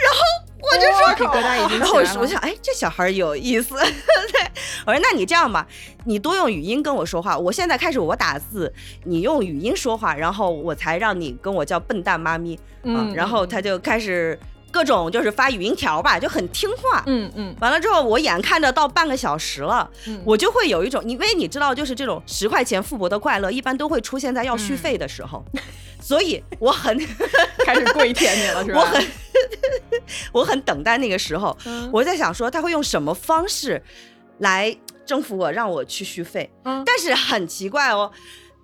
[0.00, 0.18] 然后
[0.60, 0.86] 我就
[1.26, 3.74] 啊，我就说然后我想，哎，这小孩儿有意思。
[4.32, 4.50] 对，
[4.86, 5.66] 我说那你这样吧，
[6.04, 7.36] 你多用语音跟我说话。
[7.36, 8.72] 我现在开始我打字，
[9.04, 12.58] 你用语音说话，然后我才让你跟我叫笨蛋妈咪。
[12.82, 14.38] 嗯，然后他就开始
[14.70, 17.02] 各种就是发语音条吧，就很听话。
[17.06, 25.44] 嗯嗯完了之后，我眼看着到半个小时了，嗯我就会有一种，因为你知道，就是这种十块钱付博的快乐，一般都会出现在要续费的时候，
[26.00, 26.96] 所以我很
[27.66, 28.80] 开始跪舔你了是吧？
[28.80, 29.06] 我很
[30.32, 33.82] 我很等待那个时候，嗯我在想说他会用什么方式
[34.38, 36.48] 来征服我，让我去续费。
[36.64, 38.10] 嗯但是很奇怪哦。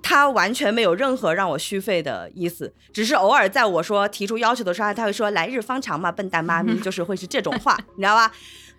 [0.09, 8.31] 他完全没有任何让我续费的意思，只是偶尔在我说提出要求的时候，他会说“来日方长嘛，笨蛋妈咪”，就是会是这种话， 你知道吧？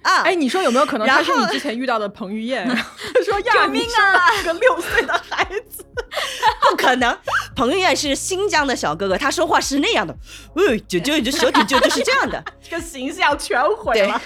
[0.04, 2.66] 啊，哎，你说有没有可能他是你之前遇到的彭于晏？
[2.66, 2.76] 他
[3.26, 5.84] 说呀，救命你生了一个六岁的孩子，
[6.70, 7.18] 不可能，
[7.58, 10.16] 彭于晏是新疆的小哥哥，他说话是那样的，
[10.56, 14.22] 哎，舅舅，就小舅舅就是这样的，这个形象全毁了。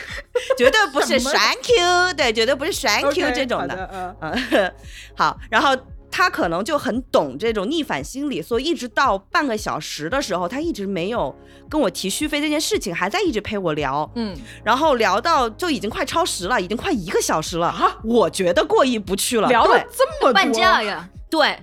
[0.57, 4.15] 绝对不是 thank you，对，绝对不是 thank you 这种的。
[4.19, 4.73] 好的，嗯，
[5.15, 5.75] 好，然后
[6.11, 11.33] 他可能就很懂这种逆反心理，所以一直到半个小时的时候，他一直没有
[11.69, 14.35] 跟我提续费这件事情，还在一直陪我聊，嗯。
[14.63, 19.87] 然后聊到就已经快超时了，已经快一个小时了，啊，我觉得过意不去了，聊了对。
[19.97, 21.57] 这么多，半价呀，对，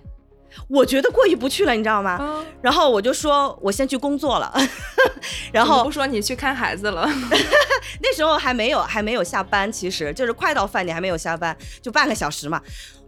[0.66, 2.18] 我觉得过意不去了，你知道吗？
[2.20, 4.52] 嗯然后我就说我先去工作了，
[5.52, 7.08] 然后不说你去看孩子了，
[8.02, 12.60] 那时候还没有还没有下班，其实就是快到饭点还没有下班，就半个小时嘛。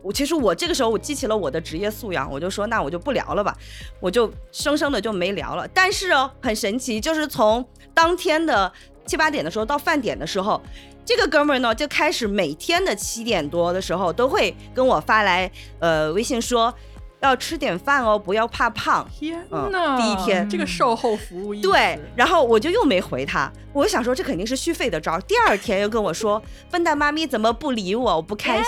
[0.03, 3.55] 我其实我这个时候我激起了我的职业素养，我就说那我就不聊了吧，
[3.99, 5.67] 我就生生的就没聊了。
[5.75, 8.73] 但是哦，很神奇，就是从当天的
[9.05, 10.63] 七八点的时候到饭点的时候。
[11.03, 16.73] 这个哥们儿呢，就开始每天的七点多的时候都会跟我发来呃微信说，
[17.21, 19.07] 要吃点饭哦，不要怕胖。
[19.13, 25.19] 天嗯呐，第一天这个售后服务对，然后我就又没回他，我想说这肯定是续费的招。
[25.21, 28.65] 第二天又跟我说，笨蛋妈咪怎么不理我，我不开心，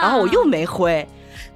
[0.00, 1.06] 然后我又没回。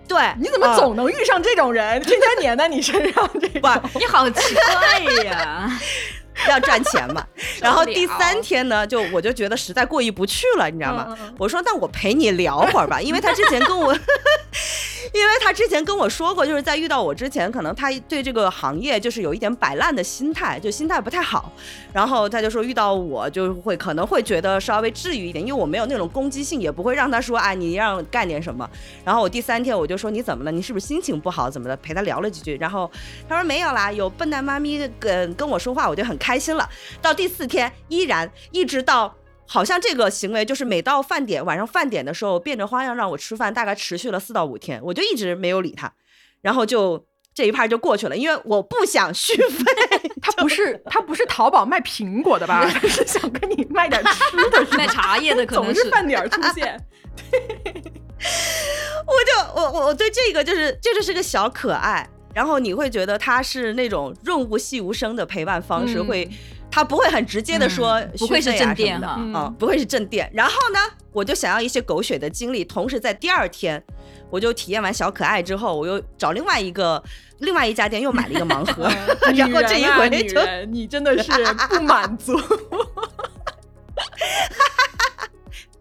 [0.06, 3.60] 对，你怎么啊总能遇上这种人，天天粘在你身上这种？
[3.92, 5.80] 不你好奇怪呀！
[6.48, 7.24] 要赚钱嘛？
[7.60, 11.16] 然后第三天呢，就我就觉得实在过意不去了，你知道吗？
[11.38, 13.94] 我说那我陪你聊会儿吧，因为他之前跟我，
[15.12, 21.52] 因为他之前跟我说过，就是在遇到我之前，可能他对这个行业就是有一点摆烂的心态，就心态不太好。
[21.92, 28.68] 然后他就说遇到我就会可能会觉得稍微治愈一点，因为我没有那种攻击性，也不会让他说啊你让干点什么。
[29.04, 30.50] 然后我第三天我就说你怎么了？
[30.50, 31.48] 你是不是心情不好？
[31.48, 31.76] 怎么的？
[31.76, 32.90] 陪他聊了几句，然后
[33.28, 36.68] 他说没有啦，有笨蛋妈咪跟跟我说话，我就很开心了。
[37.02, 39.14] 到第四天依然一直到。
[39.46, 45.92] 好像这个行为就是每到饭点晚上饭点的时候变着花样让我吃饭，大概持续了四到五天，我就一直没有理他，
[46.40, 49.64] 然后就这一趴就过去了，因为我不想续费。
[50.22, 52.64] 他不是他不是淘宝卖苹果的吧？
[52.72, 56.80] 他是想跟你卖点吃的，卖茶叶的可总能是饭点儿出现。
[59.06, 66.28] 我就我我我对这个就是这就是个小可爱，然后你会觉得他是那种润物细无声的陪伴方式，嗯会
[66.70, 70.28] 他不会很直接的说、嗯不会是正店哈嗯啊、不会是正店。
[70.34, 70.80] 然后呢，
[71.12, 73.80] 我就想要一些狗血的经历，同时在第二天，
[74.28, 77.00] 我就体验完小可爱之后，我又找另外一个
[77.38, 78.90] 另外一家店又买了一个盲盒，
[79.36, 81.30] 然后这一回就人你真的是
[81.68, 82.36] 不满足。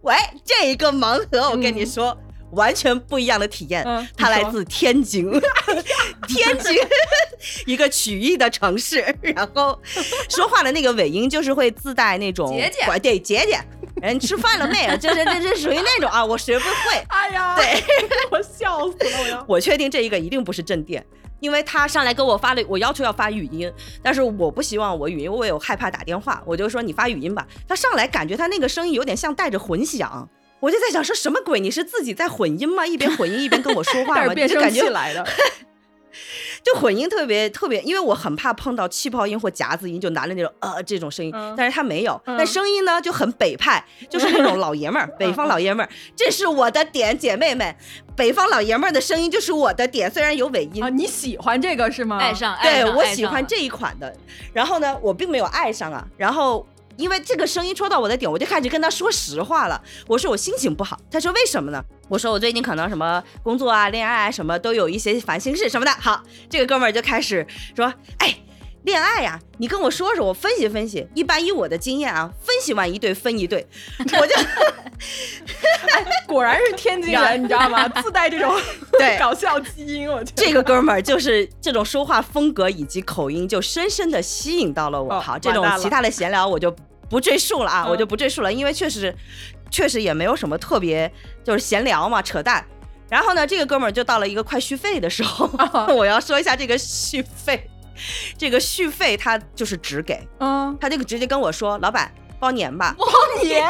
[0.02, 0.14] 喂，
[0.44, 2.16] 这一个盲盒，我跟你说。
[2.54, 5.30] 完全不一样的体验，嗯它来自天津，
[6.26, 6.76] 天津
[7.66, 9.78] 一个曲艺的城市，然后
[10.28, 13.60] 说话的那个尾音就是会自带那种姐姐对姐姐，
[14.00, 14.96] 人吃饭了没有？
[14.96, 17.04] 这这这这属于那种啊，我学不会。
[17.08, 17.82] 哎呀，对，
[18.30, 19.44] 我笑死了，我要。
[19.48, 21.04] 我确定这一个一定不是正店，
[21.40, 23.70] 因为他上来给我发了，我要求要发语音，
[24.02, 27.46] 但是我不希望我语音，我有害怕打电话，我就说你发语音吧。
[27.68, 30.28] 他上来感觉他那个声音有点像带着混响，
[30.64, 31.60] 我就在想说什么鬼？
[31.60, 32.84] 你是自己在混音吗？
[32.88, 34.32] 一边混音一边跟我说话吗？
[34.34, 35.24] 变声器来的。
[36.64, 47.76] 就混音特别特别，因为我很怕碰到气泡音或夹子音，就拿了那种呃这种声音，但是他没有，但声音呢就很北派，就是那种老爷们儿，北方老爷们儿，这是我的点，姐妹们，
[48.16, 52.16] 北方老爷们儿的声音就是我的点，虽然有尾音啊，你喜欢这个是吗？
[52.18, 54.16] 爱上，对我喜欢这一款的，
[54.54, 56.66] 然后呢，我并没有爱上啊，然后。
[56.96, 59.80] 因为这个声音戳到我的点，我就开始跟他说实话了。
[60.06, 61.82] 我说我心情不好，他说为什么呢？
[62.08, 65.90] 我说我最近可能什么工作啊、恋爱啊什么都有一些烦心事什么的。
[65.92, 68.36] 好，这个哥们儿就开始说，哎，
[68.84, 71.06] 恋爱呀，你跟我说说，我分析分析。
[71.14, 73.66] 一般以我的经验啊，分析完一对分一对，
[74.20, 74.34] 我就，
[76.26, 77.88] 果然是天津人，你知道吗？
[78.02, 78.54] 自带这种
[78.92, 80.10] 对 搞笑基因。
[80.10, 85.18] 我这个哥们儿就是这种说话风格以及口音，就深深的吸引到了我。
[85.20, 86.74] 好，这种其他的闲聊我就。
[87.06, 89.14] 不赘述了啊，我就不赘述了，因为确实，
[89.70, 91.08] 确实也没有什么特别，
[91.44, 92.64] 就是闲聊嘛，扯淡。
[93.10, 95.48] 然后呢，这个哥们儿就到了一个快续费的时候，
[95.94, 97.70] 我要说一下这个续费，
[98.38, 103.06] 这个续费他就是只给，嗯，他这个直接跟我说，老板包年吧，包
[103.42, 103.68] 年，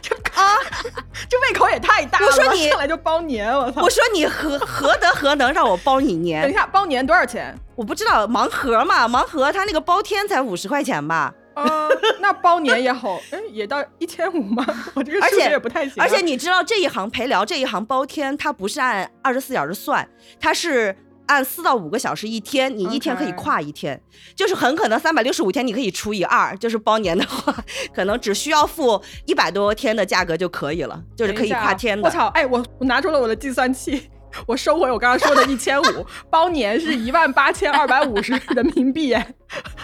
[0.00, 0.56] 这啊，
[1.28, 2.26] 这胃口也太大了。
[2.26, 3.82] 我说你上来就包年，我操！
[3.82, 6.42] 我说你何何德何能让我包你年？
[6.42, 7.54] 等一下，包年多少钱？
[7.74, 11.34] 我不知道，盲盒嘛，盲盒他那个包天才五十块钱吧。
[11.54, 11.86] 啊，
[12.20, 14.64] 那包年也好，哎，也到一千五吗？
[14.94, 16.02] 我这个数学也不太行。
[16.02, 20.08] 而且你知道这一行陪聊这一行包天，它不是按二十四小时算，
[20.40, 20.96] 它是
[21.32, 23.98] 按四到五个小时一天，你一天可以跨一天，
[24.36, 27.54] 就是很可能三百六十五天你可以除以二，就是包年的话，
[27.94, 32.06] 可能只需要付一百多天的价格就可以了，就是可以跨天的。
[32.06, 34.10] 我操，哎，我我拿出了我的计算器。
[34.46, 39.14] 我收回我刚刚说的一千五，包年是一万八千二百五十人民币，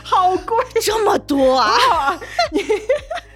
[0.03, 2.19] 好贵，这么多啊！
[2.53, 2.63] 你。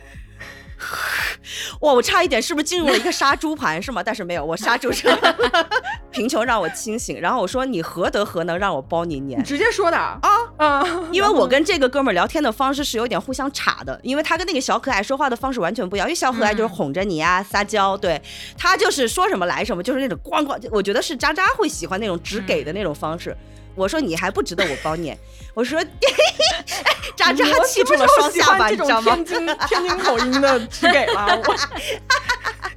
[1.81, 4.03] 哇，我差一点是不是进入了一个杀猪盘是吗？
[4.03, 5.35] 但是没有，我刹住了。
[6.11, 9.43] 贫穷让我清醒，然后我说你何德何能让我包你年？
[9.43, 10.21] 直接说的啊
[10.59, 10.85] 啊！
[11.11, 16.07] 因为我跟这个哥们儿聊天的方式是有点互相插的，因为他跟那个小可爱说话的方式完全不一样。
[16.07, 18.21] 因为小可爱就是哄着你啊，撒娇，对
[18.57, 20.59] 他就是说什么来什么，就是那种咣咣。
[20.71, 23.37] 我觉得是渣渣会喜欢那种只给的那种方式。
[23.75, 25.17] 我说你还不值得我包你。
[25.55, 25.83] 我说
[27.17, 29.15] 渣渣气出了双下巴，你知道吗？
[29.15, 31.55] 天津天津口音的 只给了我，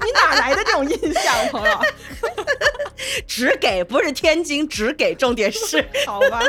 [0.05, 1.79] 你哪来的这种印象，朋友？
[3.27, 6.41] 只给不是天津只给，重点是好吧。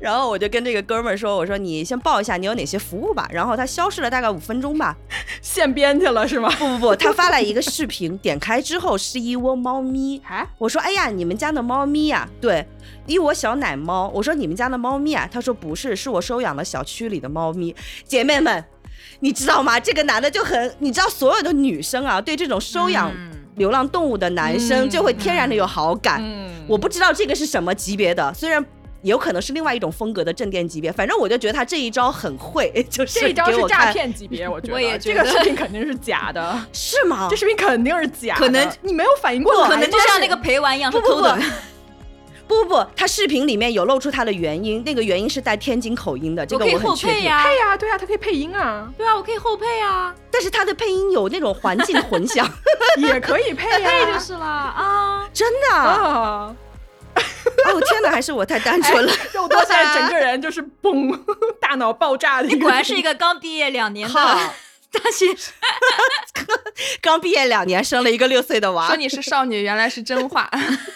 [0.00, 4.96] 然后我就跟这个哥们儿说：“我说你先报一下你有哪些服务吧。”然后他消失了大概五分钟吧，
[5.42, 6.48] 现编去了是吗？
[6.58, 10.22] 不不不，他发来一个视频，点开之后是一窝猫咪。
[10.58, 12.64] 我说：“哎呀，你们家的猫咪呀？”对，
[13.06, 14.08] 一窝小奶猫。
[14.14, 17.74] 我说：“你们家的猫咪啊？”他说：“不是，是我收养的小区里的猫咪。”
[18.06, 18.64] 姐妹们，
[19.18, 19.80] 你知道吗？
[19.80, 23.12] 这个男的就很，你知道所有的女生啊，对这种收养
[23.56, 26.22] 流浪动物的男生就会天然的有好感。
[26.68, 28.64] 我不知道这个是什么级别的，虽然。
[29.02, 34.98] 有可能是另外一种风格的镇店级别，反正我就觉得他这一招很会， 就是这一招是诈骗级别， 我觉得。
[34.98, 37.28] 这个视频肯定是假的，是吗？
[37.30, 41.22] 这视频肯定是假的，可能你没有反应过来，可能就像那个陪玩一样，不不不，
[42.48, 47.16] 不不 不，他视频里面有露出他的原因，那个原因是带天津口音的，这个我很确定。
[47.16, 52.48] 配呀，配呀，对呀，他可以配音啊，对啊，我可以后配啊，但是他的配音有那种环境混响，
[52.98, 55.76] 也可以配呀，配就是了啊，真的。
[55.76, 56.56] 哦
[57.88, 59.12] 天哪，还是我太单纯了。
[59.32, 61.18] 肉多现在整个人就是嘣，
[61.60, 62.48] 大脑爆炸的。
[62.48, 64.14] 你果然是一个刚毕业两年的
[64.90, 65.52] 大学生，
[67.02, 68.86] 刚毕业两年生了一个六岁的娃。
[68.86, 70.50] 说你是少女，原来是真话，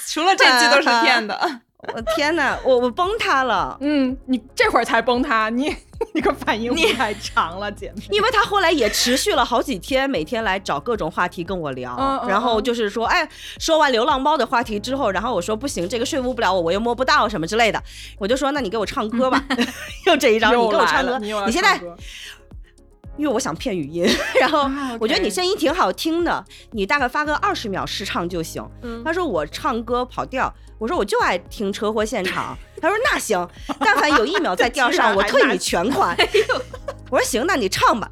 [0.08, 1.60] 除了这句都是骗的。
[1.92, 3.76] 我天哪，我我崩塌了。
[3.80, 5.74] 嗯，你这会儿才崩塌，你
[6.14, 8.02] 你个反应太长了，姐妹。
[8.10, 17.82] 因为他后来也持续了好几天，每天来找各种话题跟我聊，然后就是说，哎，说完流浪猫的话题之后，然后我说不行，这个说服不了我，我又摸不到什么之类的，
[18.16, 19.42] 我就说那你给我唱歌吧，
[20.06, 21.80] 又这一招，你给我唱歌，你现在。
[23.16, 24.06] 因为我想骗语音，
[24.40, 28.62] 然后我觉得你声音挺好听的，你大概发个二十秒试唱就行。
[29.04, 32.56] 他说我唱歌跑调，我说我就爱听车祸现场。
[32.80, 33.48] 他说那行，
[33.78, 36.16] 但凡有一秒在调上， 我退你全款。
[37.10, 38.10] 我说行，那你唱吧。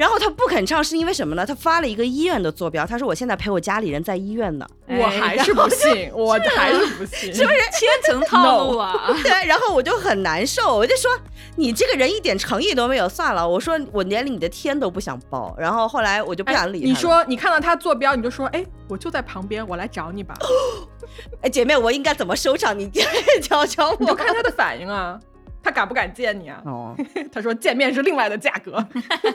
[0.00, 1.44] 然后他不肯唱是因为什么呢？
[1.44, 4.66] 他发了一个医院的坐标，他说我现在陪我家里人在医院呢。
[4.88, 8.94] 我还是不信， 我还是不信，是不是 千层套路啊？
[9.22, 11.10] 对，然后我就很难受，我就说
[11.54, 15.54] 你这个人一点诚意都没有，算了，我说我连你的天都不想报。
[15.58, 16.86] 然后后来我就不想理他。
[16.86, 20.34] 你说你看到他坐标，你就说哎，我就在旁边，我来找你吧。
[21.42, 22.76] 哎，姐妹，我应该怎么收场？
[22.76, 22.88] 你
[23.42, 23.96] 教教我。
[24.00, 25.20] 你就看他的反应啊，
[25.62, 26.60] 他敢不敢见你啊？
[26.64, 26.96] 哦，
[27.32, 28.84] 他说见面是另外的价格。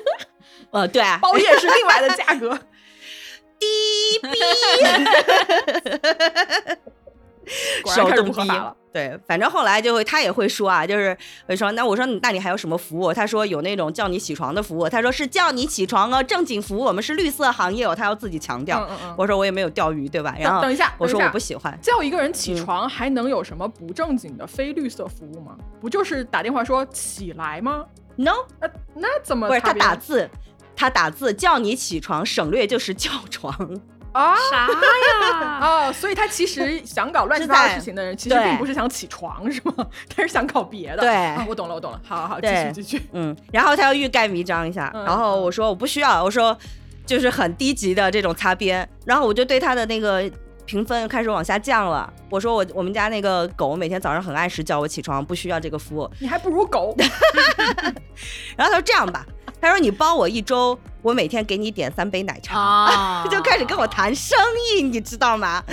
[0.71, 2.49] 呃，对，啊包夜是另外的价格，
[3.59, 4.39] 滴逼，
[7.93, 8.75] 手动逼了。
[8.91, 13.13] 对，反正后来就会他也会说啊，就是会说，那我说那你还有什么服务？
[13.13, 14.87] 他说有那种叫你起床的服务。
[14.87, 18.87] 他说是叫你起床哦，正经服务，我们是绿色行业哦，他要自己强调。
[19.17, 20.33] 我说我也没有钓鱼，对吧？
[20.39, 25.57] 然后等一下，我说我不喜欢叫一个人起床，还能有什么不正经的非绿色服务吗？
[25.81, 27.83] 不就是打电话说起来吗
[28.15, 28.31] ？No，
[28.61, 30.29] 呃，那怎么不是他打字？
[30.73, 33.53] 他打字叫你起床，省略就是叫床
[34.15, 34.35] 啊？
[34.49, 35.59] 啥呀？
[35.61, 39.85] 哦，所以他其实想搞乱七八糟事情的人，其实并不是想起床，是吗？
[40.15, 41.01] 他是想搞别的。
[41.01, 42.01] 对，我懂了，我懂了。
[42.07, 43.01] 好好好，继续继续。
[43.11, 46.57] 嗯，然后他要欲盖弥彰一下，然后我说我不需要，我说
[47.05, 50.31] 就是很低级的这种擦边，然后我就对他的那个。
[50.65, 52.11] 评分开始往下降了。
[52.29, 56.09] 我说我我们家那个狗每天早上很按时叫我起床，不需要这个服务。
[56.19, 56.95] 你还不如狗。
[58.57, 59.25] 然后他说这样吧，
[59.61, 60.77] 他说你包我一周。
[61.01, 64.35] 我每天给你点三杯奶茶， 就开始跟我谈生
[64.73, 65.63] 意，你知道吗？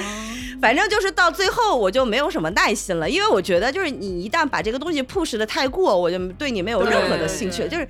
[0.63, 7.89] 反正就是到最后我就没有什么耐心了，因为我觉得就是你一旦把这个东西 push 的太过，我就对你没有任何的兴趣，就是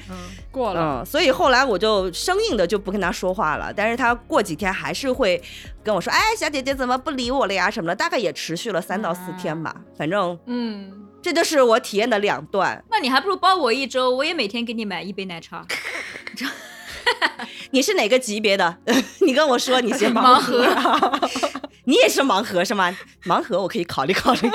[0.51, 1.03] 过了。
[1.03, 3.71] 嗯，所以后来我就生硬的就不跟他说话了。
[3.77, 5.41] 但是他过几天还是会
[5.85, 9.77] 跟我说：“哎，小姐姐怎么不理我了呀？”什么的，大概也持续了三到四天吧。
[9.99, 12.83] 反正，嗯，这就是我体验的两段。
[12.91, 15.67] 那你还不如包我一周，我也每天给你买一杯奶茶。
[17.73, 18.79] 你是哪个级别的？
[19.21, 20.65] 你跟我说，你先 盲盒，
[21.85, 22.97] 你也是盲盒是吗？
[23.25, 24.51] 盲盒我可以考虑考虑，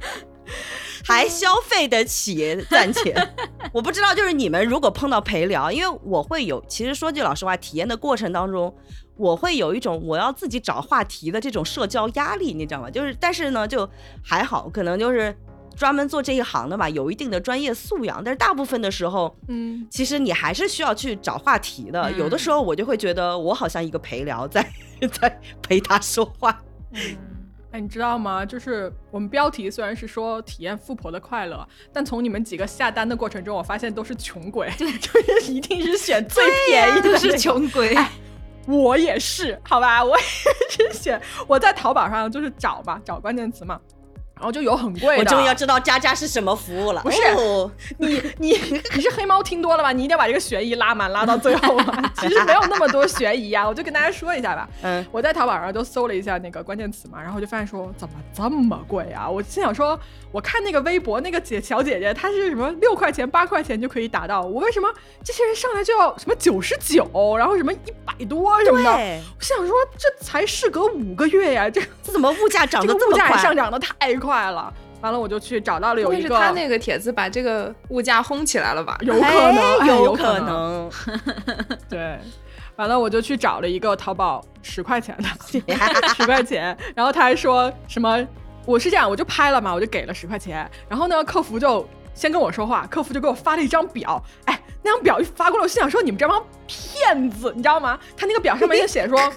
[1.04, 3.34] 还消费得起赚钱。
[3.72, 8.74] 我不知道，就是你们如果碰到陪聊，因为我会有，其实说句老实话，体验的过程当中，
[9.16, 12.90] 我会有一种我要自己找话题的这种社交压力，你知道吗？
[12.90, 13.88] 就是，但是呢，就
[14.22, 15.34] 还好，可能就是。
[15.76, 22.10] 专门做这一行的嘛，有一定的专业素养，但是大部分的时候，嗯，其实你还是需要去找话题的。
[22.12, 24.66] 有的时候我就会觉得，我好像一个陪聊，在
[25.20, 26.62] 在陪他说话。
[26.92, 27.00] 嗯，
[27.72, 28.44] 哎，你知道吗？
[28.44, 37.96] 就是我们标题虽然是说体验富婆的快乐，但从你们几个下单的过程中，我发现都是穷鬼，对， 就是一定是选最便宜的是穷鬼。
[38.66, 40.24] 我也是，好吧，我也
[40.70, 43.80] 是选我在淘宝上就是找吧，找关键词嘛。
[44.42, 47.00] 然后就有很贵的，我终于要知道佳佳是什么服务了。
[47.02, 47.18] 不是
[47.98, 48.50] 你你
[48.96, 49.92] 你是黑猫听多了吧？
[49.92, 52.02] 你一定要把这个悬疑拉满，拉到最后嘛。
[52.18, 54.68] 其实没有那么多悬疑啊，我就跟大家说一下吧。
[54.82, 59.30] 嗯，我在淘宝上就搜了一下那个关键词嘛，然后就发现说怎么这么贵啊？
[59.30, 59.96] 我心想说，
[60.32, 68.90] 我看那个微博那个姐小姐姐，她是什么六块钱八块钱就可以达到，我为什么这些人上来就要什么九十九，然后什么一百多什么的？
[68.90, 73.36] 我想说这才事隔五个月呀，这这怎么物价涨得这么快？
[73.38, 74.31] 上涨的太快。
[74.32, 74.72] 快了，
[75.02, 78.96] 完了我就去找到了有一个，是他那个帖子把这个物价轰起来了吧？
[79.04, 80.90] 有可能，有可能。
[81.86, 82.18] 对，
[82.76, 85.28] 完了我就去找了一个淘宝十块钱的，
[86.16, 86.74] 十块钱。
[86.96, 88.26] 然后他还说什么？
[88.64, 90.66] 我是这样，我就拍了嘛，我就给了十块钱。
[90.88, 94.22] 然后呢，客服就先跟我说话，客服就给我发了一张表。
[94.46, 97.98] 哎，那张表一发过来，我心想说你们这帮骗子，你知道吗？
[98.16, 99.30] 他那个表上面就写说。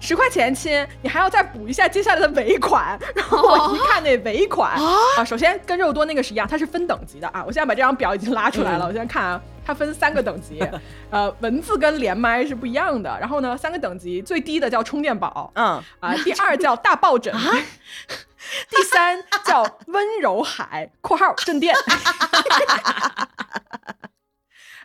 [0.00, 2.98] 十块钱亲，你还要再补一下接下来的尾款。
[3.14, 4.72] 然后我一看那尾款
[5.16, 7.44] 啊，首先跟肉多那个是一样，它是分等级的啊。
[7.46, 10.64] 我现在把这张表已经拉出来了，我现在看啊，它分三个等级，
[11.10, 13.16] 呃，文字跟连麦是不一样的。
[13.20, 17.34] 然后呢，三个等级，最低的叫充电宝，嗯啊，第二叫大抱枕，
[18.70, 21.74] 第三叫温柔海（括号镇店。）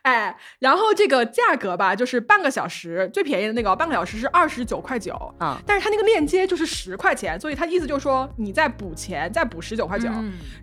[0.03, 5.57] 哎，然后这个价格吧，就是半个小时最便宜的那个，半个小时是二十九块九啊。
[5.65, 10.09] 但是它那个链接就是十块钱，所以它意思就是说你再补钱，再补十九块九。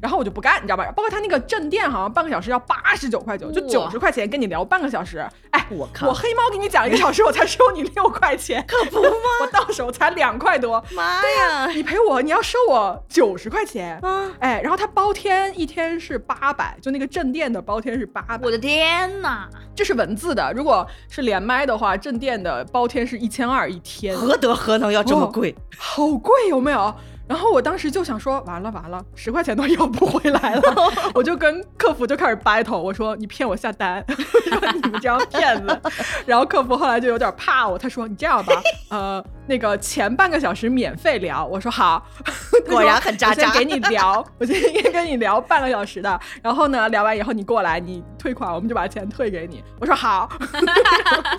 [0.01, 0.85] 然后我就不干，你知道吧？
[0.95, 5.27] 包括他那个镇店好像半个小时要八十九块九，就九十块钱跟你聊半个小时。
[5.53, 6.09] 哎，我靠！
[6.09, 9.11] 我黑猫给你讲一个小时，我才收你六块钱，可不吗？
[9.41, 10.85] 我到手才两块多。
[10.93, 11.67] 妈呀！
[11.69, 13.99] 你赔我，你要收我九十块钱。
[14.03, 18.39] 嗯，哎，然后他包天一天是八百，就那个镇店的包天是八百。
[18.43, 19.49] 我的天哪！
[19.77, 25.55] 这是文字的，如果是连麦的话，镇店的包天是一千二一天，何德何能要这么贵？
[25.79, 26.93] 好贵有没有？
[27.31, 30.75] 然后我当时就想说，完了完了，十块钱都要不回来了，
[31.15, 34.05] 我就跟客服就开始 battle，我说你骗我下单，
[34.51, 35.81] 说你们这样骗子。
[36.27, 38.61] 然后客服后来就有点怕我，他说你这样吧，
[38.91, 42.05] 呃，那个前半个小时免费聊，我说好，
[42.69, 49.63] 果然很渣渣，我先给你聊，我先跟你聊半个小时的，然后呢，聊完以后你过来，你退款，我们就把钱退给你。
[49.79, 50.29] 我说好，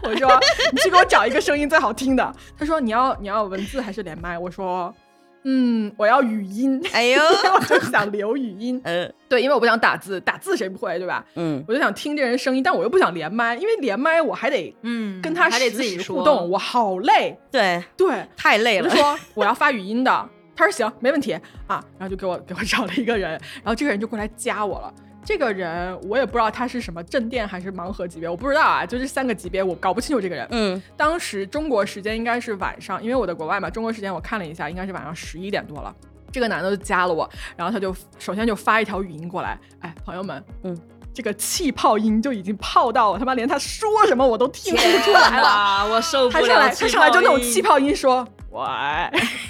[0.04, 0.40] 我说
[0.72, 2.34] 你去给我找一个声音最好听的。
[2.58, 4.40] 他说你要你要文字还是连麦？
[4.40, 4.96] 我说。
[5.44, 6.82] 嗯，我要语音。
[6.92, 7.22] 哎呦，
[7.56, 8.80] 我就想留语音。
[8.84, 11.26] 嗯，对，因为我不想打字，打字谁不会，对吧？
[11.36, 17.38] 嗯，我就想听这人声音，但我又不想连麦，因为连麦我还得嗯跟他还得自己互动，我好累。
[17.52, 18.90] 对对，太累了。
[18.90, 21.34] 就说 我要发语音的，他说行，没问题
[21.68, 24.94] 啊，然后就给我给我找了一个人，然后这个人就过来加我了。
[25.24, 30.48] 这个人我也不知道他是什么正店还是盲盒级别，我不知道啊，就这三个级别我搞不清楚这个人。
[30.52, 35.96] 嗯，当时中国时间应该是晚上，因为我在国外嘛，中国时间我看了一下，应该是晚上十一点多了。
[36.32, 40.76] 这个男的就加了我，然后他就首先就发一条语音过来，哎，朋友们，嗯，
[41.14, 46.42] 这个气泡音就已经泡到我，他妈连他说什么我都听不出来了，我受不了。
[46.42, 48.28] 他上来，他上来就那种气泡音说。
[48.52, 48.62] 喂，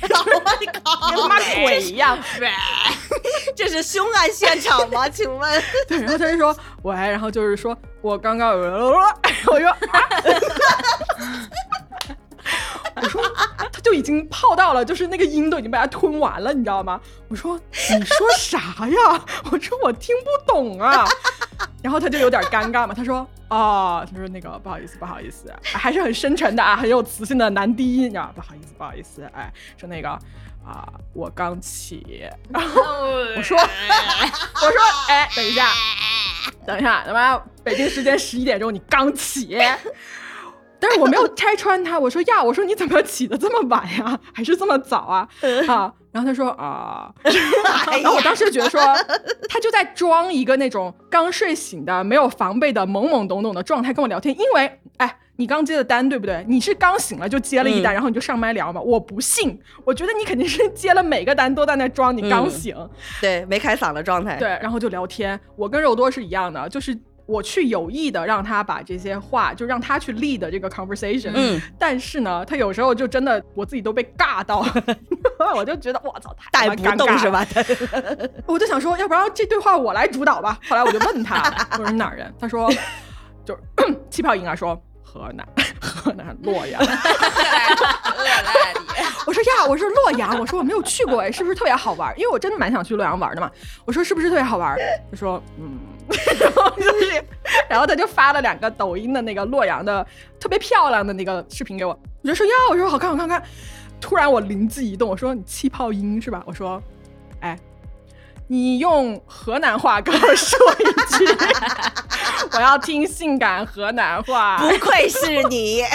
[0.02, 0.12] 跟
[1.18, 2.18] 他妈鬼一样，
[3.56, 5.10] 这是凶案现场吗？
[5.10, 5.64] 请问？
[5.88, 9.04] 对，然后他就说喂，然后就是说我刚刚， 我说，
[12.96, 13.22] 我说
[13.72, 17.02] 他就已经泡到了，就是那个音都已经被他吞完了，你知道吗？
[17.28, 17.60] 我说
[17.98, 19.26] 你说啥呀？
[19.52, 21.08] 我说我听不懂啊。
[21.82, 30.10] 然后他就有点尴尬嘛，他说啊，他说那个不好意思，不好意思，还是很深沉的啊，很有磁性的男低音，你知道不好意思，不好意思，哎，说那个
[30.66, 32.82] 啊，我刚起，然后
[33.36, 35.68] 我说我说哎，等一下，
[36.66, 39.58] 等一下，他妈北京时间十一点钟，你刚起。
[40.82, 45.30] 但是我没有拆穿他，我说呀，我说你怎么起的这么晚呀，还是这么早啊？
[45.68, 48.82] 啊，然后他说啊， 然后我当时觉得说，
[49.48, 56.44] 他就在装一个那种刚睡醒的、没有防备的、懵懵懂懂的状态跟我聊天，因为哎，你刚接的单对不对？
[56.50, 58.82] 你是刚醒了就接了一单，然后你就上麦聊嘛？
[58.82, 62.76] 我不信，我觉得你肯定是接了每个单都在那装你刚醒，
[63.22, 65.40] 对，没开嗓的状态，对，然后就聊天。
[65.56, 66.98] 我跟肉多是一样的，就是。
[67.32, 71.32] 我去有意的让他把这些话，就让他去 lead 这个 conversation。
[71.34, 74.66] 嗯，但是呢，他有时候就真的，我自己都被尬到，
[75.56, 77.46] 我就觉得我操，太带不动是吧？
[78.46, 80.60] 我就想说，要不然这对话我来主导吧。
[80.68, 82.34] 后来我就问他， 我说你哪人？
[82.38, 82.70] 他说
[83.46, 85.48] 就是 气泡音啊，说河南，
[85.80, 86.82] 河南洛阳。
[89.26, 92.14] 我说呀，我说洛阳，我说我没有去过哎，是不是特别好玩？
[92.20, 93.50] 因为我真的蛮想去洛阳玩的嘛。
[93.86, 94.76] 我说是不是特别好玩？
[95.10, 95.80] 他说嗯。
[96.40, 97.24] 然后就是，
[97.70, 100.06] 然后他就发了两个抖音的那个洛阳的
[100.40, 103.44] 特别漂亮的那个视频给我，我就说呀，我说好看，好看好，看。
[104.00, 106.42] 突然我灵机一动，我说你气泡音是吧？
[106.46, 106.82] 我说，
[107.40, 107.58] 哎，
[108.52, 110.84] 你用河南话跟我说一
[111.18, 111.26] 句，
[112.52, 114.58] 我要听性感河南话。
[114.58, 115.86] 不愧是你。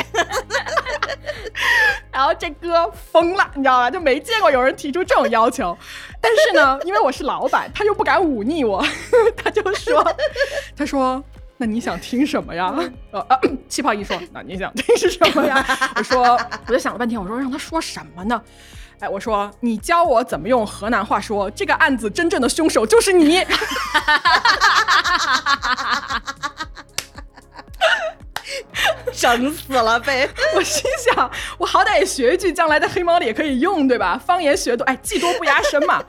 [2.11, 3.91] 然后这哥疯了，你知道吧？
[3.93, 5.77] 就没见过有人提出这种要求。
[6.19, 8.83] 但是呢，因为我是老板，他又不敢忤逆我，
[9.37, 10.03] 他就说
[10.75, 11.23] ：“他说，
[11.59, 12.75] 那你想听什么呀？”
[13.13, 13.23] 呃，
[13.69, 15.63] 气泡一说：“那你想听是什么呀？”
[15.97, 18.41] 我说：“我就想了半天，我说让他说什么呢？”
[19.01, 23.45] 哎，我说：“你教我怎么用河南话说这个案子真正的凶手就是你。
[29.13, 30.29] ”整死了呗！
[30.55, 30.83] 我心
[31.13, 34.21] 想，我好歹也学一句，将来在黑猫里也可以用，对吧？
[34.25, 36.03] 方言学多，哎，技多不压身嘛。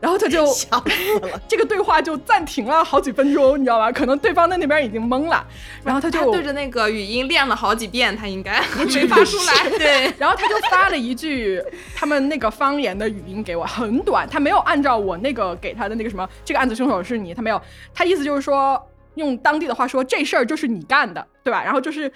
[0.00, 3.92] 然后他就 笑死了，这个对话就暂停了好几分钟，你知道吧？
[3.92, 5.46] 可能对方在那边已经懵了。
[5.84, 9.70] 然后他就对着那个语音练了好几遍，他应该 没发出来。
[9.78, 11.62] 对，然后他就发了一句
[11.94, 17.60] 他们那个方言的语音给我，很短，他没有按照我那个给他的那个什么，这个案子凶手是你，他没有，
[17.94, 18.80] 他意思就是说。
[19.16, 21.64] 用当地的话说，这事儿就是你干的，对吧？
[21.64, 22.10] 然后就是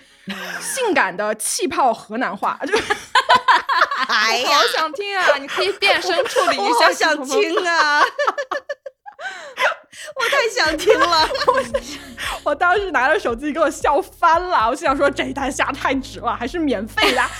[0.60, 2.72] 性感的气泡河南话，就
[4.08, 5.36] 哎呀，好想听啊！
[5.38, 8.02] 你可以变声处理一下，想听啊！
[10.16, 11.62] 我太想听了，我
[12.50, 17.22] 我当时拿着手机给我笑翻了，我心想说这一单下太值了，还是免费的。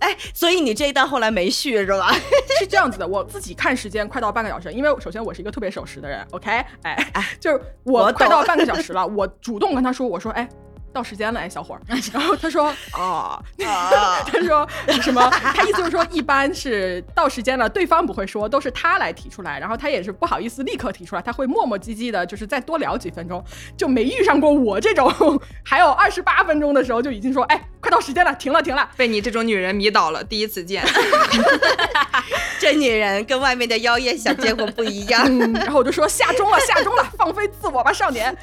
[0.00, 2.12] 哎，所以你这一单后来没续是吧？
[2.58, 6.50] 是这样子的，我自己看时间快到半个小时，因为首先我是一个特别守时的人，OK？
[6.82, 10.48] 哎哎，就是我快到半个小时了，我主动跟他说，我说哎。
[10.98, 11.80] 到时间了，哎，小伙儿。
[12.12, 13.40] 然后他说啊，
[14.26, 14.68] 他说
[15.00, 15.30] 什么？
[15.30, 23.40] 他意思就是说，一般是到时间了，对方不会说，都是他来提出来，然后他也是不好意思立刻提出来，他会磨磨唧唧的，就是再多聊几分钟，
[23.76, 25.08] 就没遇上过我这种
[25.64, 30.84] 还有二十八分钟的时候就已经说，哎，快到时间了，停了，停了，被你这种女人迷倒了，第一次见。
[32.58, 35.24] 这女人跟外面的妖艳小贱货不一样。
[35.52, 38.36] 然后我就说下钟了，下钟了，放飞自我吧，少年。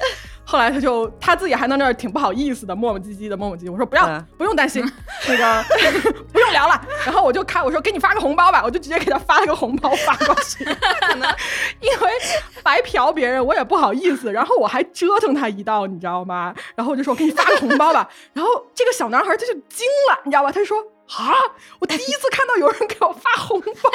[0.48, 3.72] 后来他就他自己还在那儿挺不好意思的，磨磨唧唧的，磨磨唧唧。
[3.72, 4.06] 我说不要，
[4.38, 4.80] 不用担心，
[5.26, 5.64] 那个
[6.32, 6.80] 不用聊了。
[7.04, 10.64] 然后我就看，我说给你发个红包吧，我就直接给他发了个红包发过去。
[11.08, 11.28] 可能
[11.80, 12.10] 因为
[12.62, 14.32] 白嫖别人，我也不好意思。
[14.32, 16.54] 然后我还折腾他一道，你知道吗？
[16.76, 18.08] 然后我就说我给你发个红包吧。
[18.32, 20.52] 然后这个小男孩他就惊了，你知道吧？
[20.52, 20.78] 他就说
[21.08, 21.34] 啊，
[21.80, 23.90] 我第一次看到有人给我发红包。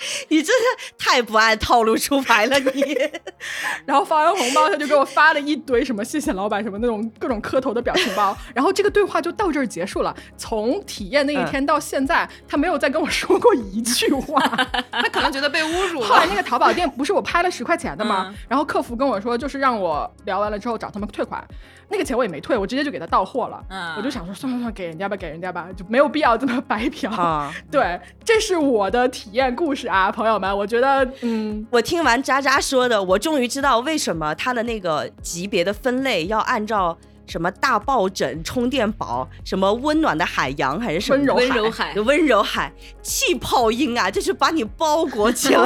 [0.28, 2.96] 你真是太不按套路出牌了，你。
[3.86, 8.36] 然后发完红包，他就给我发了一堆什么谢谢老板什么那种各种磕头的表情包。
[8.54, 10.14] 然后这个对话就到这儿结束了。
[10.36, 14.40] 从体验那一天到现在，他没有再跟我说过一句话。
[14.90, 16.06] 他可能觉得被侮辱了。
[16.06, 18.34] 后来那个淘宝店不是我拍了十块钱的吗？
[18.48, 21.42] 然后客服跟我说，就是让我聊完了之后找他们退款。
[21.90, 23.60] 那个钱我也没退，我直接就给他到货了。
[23.68, 27.10] 嗯，我就想说，算了算了，给人家吧，给人家吧，就没有必要这么白嫖。
[27.70, 30.56] 对，这是我的体验故事啊，朋友们。
[30.56, 42.72] 我觉得，嗯，我听完渣渣说的，我终于知道为什么他的那个级别的分类要按照什么大抱枕、充电宝、什么温暖的海洋还是什么温柔海、温柔海、
[43.02, 45.62] 气泡音啊，就是把你包裹起来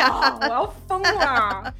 [0.00, 0.36] 呀！
[0.40, 1.74] 我要疯了！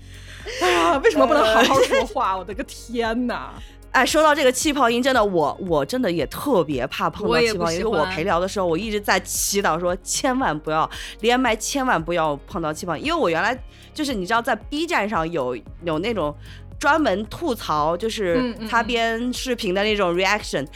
[0.62, 2.36] 哎 呀，为什么不能好好说话？
[2.36, 3.52] 我的个天哪！
[3.96, 7.82] 哎，说到这个气泡音，真的，我我真的也特别怕碰到气泡音。
[7.82, 10.88] 我陪聊的时候，我一直在祈祷说，千万不要
[11.20, 13.06] 连麦，千万不要碰到气泡音。
[13.06, 13.58] 因为我原来
[13.94, 16.36] 就是你知道，在 B 站上有有那种
[16.78, 20.66] 专门吐槽，就是擦边视频的那种 reaction，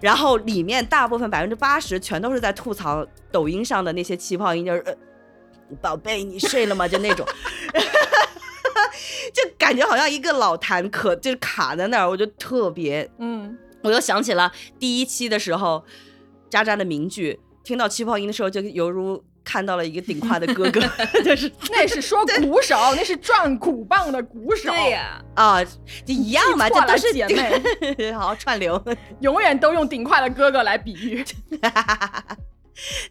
[0.00, 4.94] 然后里面大部分百分之八十全都是在吐槽抖音上的那些气泡音，就是呃
[5.80, 6.86] 宝贝，你睡了吗？
[6.86, 7.26] 就那种。
[9.34, 15.84] 就感觉好像一个老痰可就是卡在那儿，我就特别嗯，我又想起了第一期的时候，
[16.50, 20.80] 渣渣的名句，听到气泡音的时候，就犹如看到了一个顶胯的哥哥，
[21.24, 28.82] 就是 那是说鼓手，那是转鼓棒的鼓手，对呀，啊，就一样嘛，这都是姐妹，好串流，
[29.20, 31.24] 永远都用顶胯的哥哥来比喻，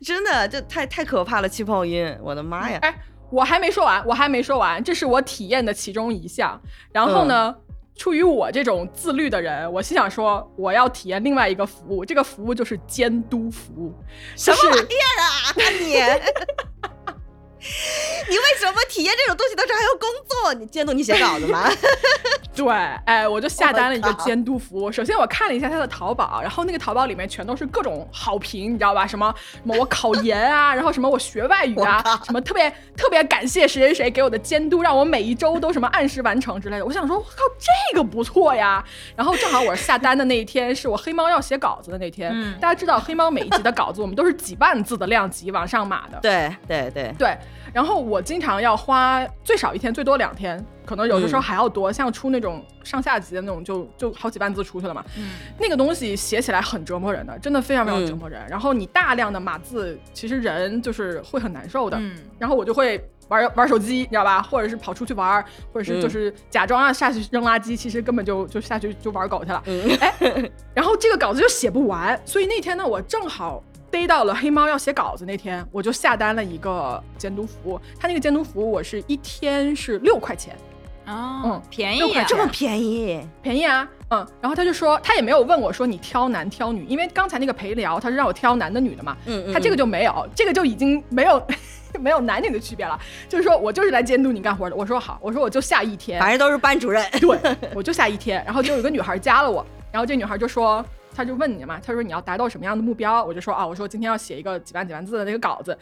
[0.03, 2.80] 真的，这太太可怕了，气泡音，我的妈呀！
[2.82, 2.95] 哎。
[3.30, 6.59] 我还没说完，我还没说完，这是我体验的其中一项。
[6.91, 7.53] 然后呢，
[7.95, 13.93] 出于我这种自律的人，我心想说，我要体验另外一个服务，这个服务就是监督服务。
[14.36, 16.66] 什么玩意儿啊，你？
[18.30, 20.53] 你为什么体验这种东西的时候还要工作？
[20.53, 21.70] 你监督你写稿子吗？
[22.55, 22.68] 对，
[23.05, 24.91] 哎，我就下单了一个监督服务。
[24.91, 29.05] 首先我看了一下他的淘宝，然后那个淘宝里面全都是各种好评，你知道吧？
[29.05, 36.86] 什么什么我考研啊， 然后什么我学外语啊，什么特别特别感谢谁谁谁给我的监督，让我每一周都什么按时完成之类的。
[36.86, 38.84] 我想说，我靠，这个不错呀。
[39.16, 42.34] 然后正好我下单的那一天是我黑猫要写稿子的那天。
[42.60, 46.20] 大家知道黑猫每一集的稿子我们都是几万字的量级往上码的。
[46.22, 47.38] 对对对对。
[47.74, 51.91] 然后我经常要花最少一天，最多两天，可能有的时候还要多。
[51.91, 55.04] 像出那种上下级的那种，就就好几万字出去了嘛。
[55.18, 58.41] 嗯，那个东西写起来很折磨人的，真的非常非常折磨人。
[58.50, 61.98] 然后你大量的码字，其实人就是会很难受的。
[62.00, 64.41] 嗯，然后我就会玩玩手机，你知道吧？
[64.41, 65.43] 或者是跑出去玩，
[65.74, 69.62] 或者是就是假装要下去扔垃圾，其实根本就就下去就玩狗去了。
[70.00, 73.62] 哎，然后这个稿子就写不完，所以那天呢，我正好。
[73.90, 77.80] 逮到了黑猫要写稿子那天，我就下单了一个监督服务。
[78.00, 80.56] 他那个监督服务，我是一天是六块钱，
[81.06, 84.28] 哦，嗯，便宜，这么便宜，便宜啊，嗯。
[84.42, 91.42] 然后他就说，他也没有问我说你挑男挑女，因为刚才那个陪聊他是让我挑男的女的嘛，嗯嗯，他这个就没有，这个就已经没有
[92.00, 94.76] 没有男女的区别了，就是说我就是来监督你干活的。
[94.76, 98.44] 我说好，我说我就下一天，反正都是班主任，对，我就下一天。
[98.44, 100.86] 然后就有个女孩加了我，然后这女孩就说。
[101.18, 103.26] 他就问你嘛，他说你要达到什么样的目标？
[103.26, 105.76] 我就说啊，我说今天要写一个几万几万字的那个稿子。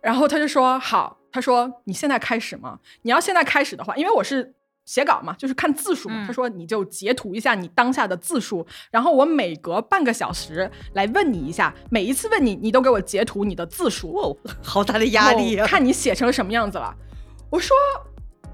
[0.00, 2.78] 然后他就说好，他说你现在开始吗？
[3.02, 4.54] 你要现在开始的话，因为我是
[4.86, 6.24] 写稿嘛，就是看字数嘛。
[6.26, 14.16] 他说你就截图一下你当下的字数，然后我每隔半个小时来问你一下，每一次问你，你都给我截图你的字数。
[14.16, 15.66] 哦好大的压力啊！
[15.66, 16.96] 看你写成什么样子了。
[17.50, 17.76] 我说。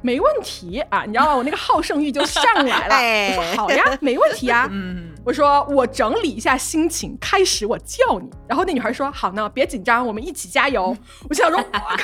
[0.07, 1.35] 没问题啊，你知道吗？
[1.35, 2.95] 我那个好胜欲就上来了。
[3.37, 4.69] 我说好呀，没问题啊。
[4.71, 8.31] 嗯，我说我整理一下心情，开始我叫你。
[8.49, 10.97] 然后那女孩说好呢，别紧张，我们一起加油。
[11.29, 11.97] 我想说，我靠，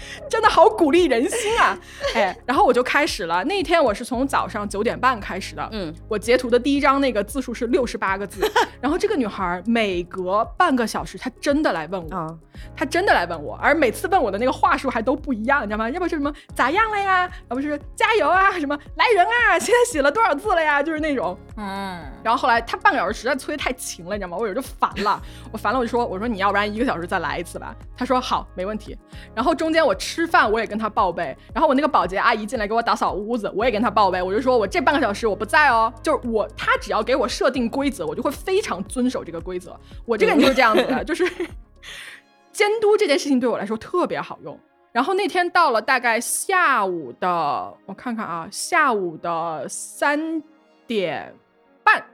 [0.28, 1.78] 真的好鼓励人心啊！
[2.14, 3.42] 哎，然后我就开始了。
[3.44, 8.40] 那天我是从早上九点半开始的，嗯，我截图的第一张那个字数是六十八个字。
[8.80, 12.38] 然后这个女孩每隔半个小时，她真的来问我，
[12.76, 15.90] 她真的来问我，而每次问我的那个话术还都不一样，你知道吗？
[15.90, 21.98] 要不是什么咋样了呀，要不是加油啊，什么来人啊，现在写了多少字了呀，就是那种，嗯。
[22.22, 24.36] 然后后来她半个小时实在催太勤了，你知道吗？
[24.36, 25.20] 我有时候就烦了，
[25.52, 27.74] 我烦了我就说，我说你要不然一个小时再来一次吧。
[27.96, 28.96] 她说好，没问题。
[29.34, 38.68] 然后中间我吃饭我也跟他报备，然后我那个保洁阿姨进来给我打扫屋子，我也跟他报备，我就说我这半个小时我不在哦，就是我他只要给我设定规则，我就会非常。
[38.68, 39.74] 常遵守这个规则，
[40.04, 41.24] 我这个人就是这样子的， 就是
[42.52, 44.60] 监督这件事情对我来说特别好用。
[44.92, 50.42] 然后那天到了大概下午的，我看看啊，下午的三
[50.86, 51.34] 点
[51.82, 52.04] 半，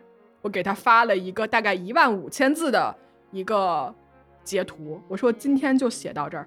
[0.43, 2.95] 我给他发了一个大概一万五千字的
[3.33, 3.93] 一个
[4.45, 6.47] 截图，我说今天就写到这儿。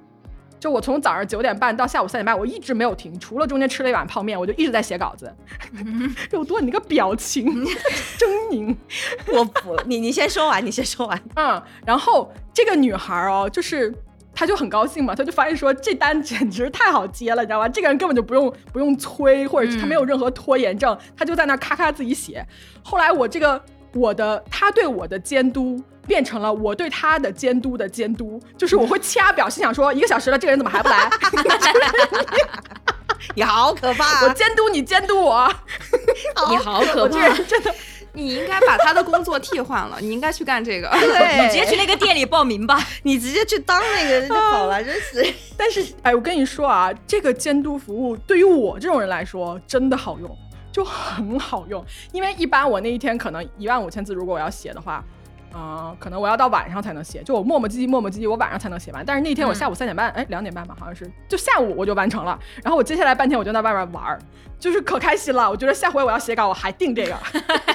[0.59, 5.31] 就我从早上九点半到下午三点半，我一直没有停，除了中间吃了一碗泡面，我就一直在写稿子。
[6.31, 7.45] 肉多，你那个表情
[8.17, 8.75] 狰狞，
[9.31, 9.83] 我服了。
[9.85, 11.21] 你你先说完，你先说完。
[11.35, 13.93] 嗯，然后这个女孩哦，就是
[14.33, 17.69] 她就很高兴嘛，她就发现说这单简直太好接了，你知道吧？
[17.69, 22.45] 这个人根本就不用不用催，或者是他没有任何拖延症，他就在那咔咔自己写。
[22.83, 23.61] 后来我这个
[23.93, 25.79] 我的他对我的监督。
[26.07, 31.09] 变成了我对他的监督的监督，就是我会掐表，心想说一个小时了，这个人怎么还不来？
[33.35, 34.23] 你好可怕！
[34.23, 35.51] 我监督你，监督我。
[36.49, 37.29] 你好可怕！
[37.43, 37.73] 真的，
[38.13, 40.89] 你应该把他的工作替换了，你应该去干这个。
[40.97, 45.33] 对，你直接去那个店里报名吧，你直接去当那个就好了，真是。
[45.57, 50.37] 但是，哎，我跟你说啊，这个监督服务对于我这种人来说真的好用，
[50.71, 51.83] 就很好用。
[52.11, 55.03] 因为一般我那一天可能一万五千字，如果我要写的话。
[55.59, 59.03] 嗯，可能我要到晚上才能写，就我磨磨唧唧磨磨唧唧，我晚上才能写完。
[59.03, 62.37] 但是那天我下午三点半，哎，两点半吧，好像是，就下午我就完成了。
[62.63, 64.19] 然后我接下来半天我就在外面玩儿，
[64.59, 65.49] 就是可开心了。
[65.49, 67.17] 我觉得下回我要写稿，我还定这个。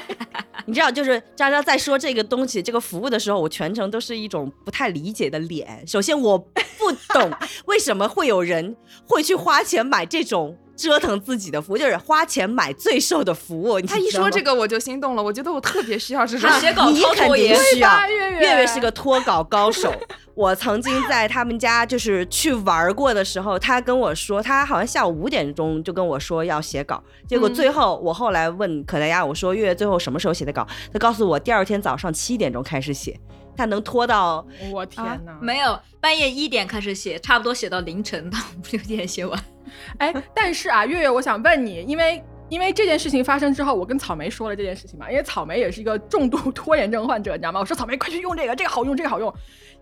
[0.64, 5.84] 你知道，就是渣渣在说这个东西、这个服务的时候，我全程都是一种不太理解的脸。
[5.84, 7.32] 首先，我不懂
[7.66, 10.56] 为什么会有人会去花钱买这种。
[10.76, 13.80] 折腾自己的服务就是花钱买最瘦的服务。
[13.82, 16.50] 他一说这个我就心动了，我觉得我特别需要这种。
[16.60, 18.08] 写稿你肯定需要。
[18.08, 19.92] 月月是个脱稿高手。
[20.34, 27.02] 我曾经在他们家就是去玩过的时候，他跟我说，他好像下午五点钟就跟我说要写稿。
[27.28, 30.66] 结果最后我后来问可达鸭，我说月月最后什么时候写的稿？
[30.90, 33.20] 他告诉我第二天早上七点钟开始写，
[33.56, 39.38] 他能拖到我天哪，没有半夜一点开始写，差不多写到凌晨到五六点写完。
[39.98, 47.60] 哎，但是啊，月月，我想问你，因为因为这件事情发生之后，我跟草莓说了这件事情嘛，因为草莓也是一个重度 拖延症患者，你知道吗？
[47.60, 49.32] 我说草莓，快去用这个，这个好用，这个好用。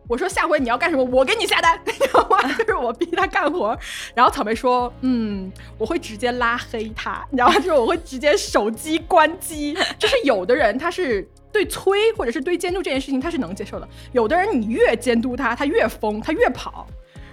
[0.09, 2.39] 我说下回你要干什么，我给你下单， 你知道吗？
[2.59, 3.77] 就是我逼他干活。
[4.15, 7.55] 然后草莓说，嗯，我会直接拉黑他，你知道吗？
[7.57, 9.77] 就是我会直接手机关机。
[9.99, 16.87] 就是有的人他是对催或者是对监督这件事情他是能接受的，有的人你越监督他，他越疯，他越跑。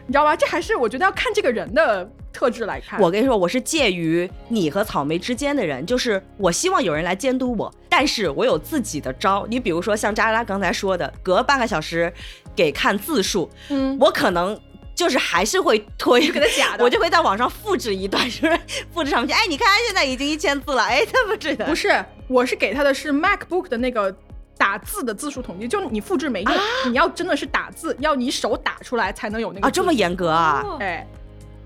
[0.05, 0.33] 你知道吗？
[0.33, 2.97] 这还是我觉得要看这个人的特质来看。
[3.01, 9.45] 我跟你说，我是介于你和草莓之间的人，就是我希望有人来监督我，但是我有自己的招。
[9.49, 12.09] 你比如说像扎拉刚才说的，隔半个小时
[12.55, 14.57] 给看字数，嗯，我可能
[14.97, 18.59] 就是还是会推，给他假的，我就会在网上复制一段，是不是？
[18.93, 21.65] 复制上去，哎，你看现在已经一千字了，哎，这么着的？
[21.65, 24.13] 不是，我是给他的是 MacBook 的那个。
[24.59, 26.53] 打字的字数统计，就你复制没用，
[26.87, 30.65] 你要真的是打字，要你手打出来才能有那个啊，这么严格啊？
[30.79, 31.05] 哎，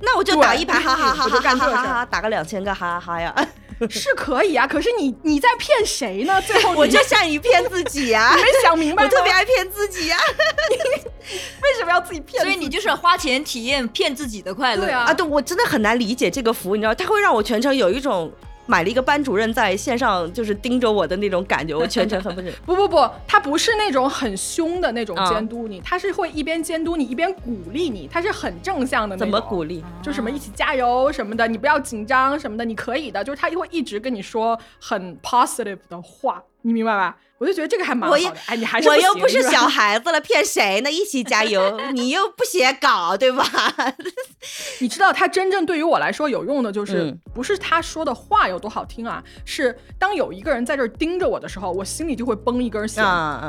[0.02, 3.34] 那我就打一排，哈哈哈哈哈哈，打个两千个哈哈哈呀，
[3.90, 4.68] 是可以啊。
[4.68, 6.42] 可是你你在骗谁呢？
[6.46, 10.18] 最后我就善于骗自己呀， 没想明白，我特别爱骗自己呀。
[11.64, 12.44] 为什么要自己骗？
[12.44, 15.14] 所以你就是花钱体验骗自己的快乐啊！
[15.14, 18.32] 对，我真的很难理解这个服务，你知道，它会让我全程有一种。
[18.72, 22.34] 买了一个班主任在线上就是盯着我的那种感觉，我 全程很
[22.66, 29.20] 不不不不，他不是那种很凶的那种监督你，他是会一边监督你一边鼓励你，他是很正向的那种。
[29.20, 29.84] 怎么鼓励？
[30.02, 37.18] 就什么一起加油什么的，你不要紧张什么的，你可以的，就是他会一直跟你说很 positive 的话，你明白吧？
[37.38, 40.92] 我就觉得这个还蛮好的，哎，你还是我又不是小 孩子了，骗谁呢？
[40.92, 43.44] 一起加油，你又不写稿，对吧？
[44.80, 53.04] 你知道他真正对于我来说有用的，就是不是他说的话有多好听啊，是当有一个人在这儿盯着我的时候，我心里就会绷一根弦。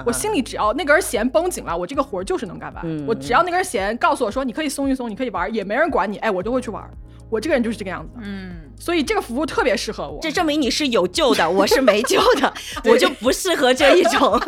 [0.06, 3.06] 我心里只要那根弦绷紧了，我这个活儿就是能干完。
[3.06, 6.82] 我只要那根弦告诉我说你可以松一松，你可以玩，也没人管你，哎，我就会去玩。
[7.32, 10.18] 我这个人就是这个样子的，嗯，所以这个服务特别适合我。
[10.20, 12.52] 这证明你是有救的，我是没救的，
[12.84, 14.38] 我就不适合这一种。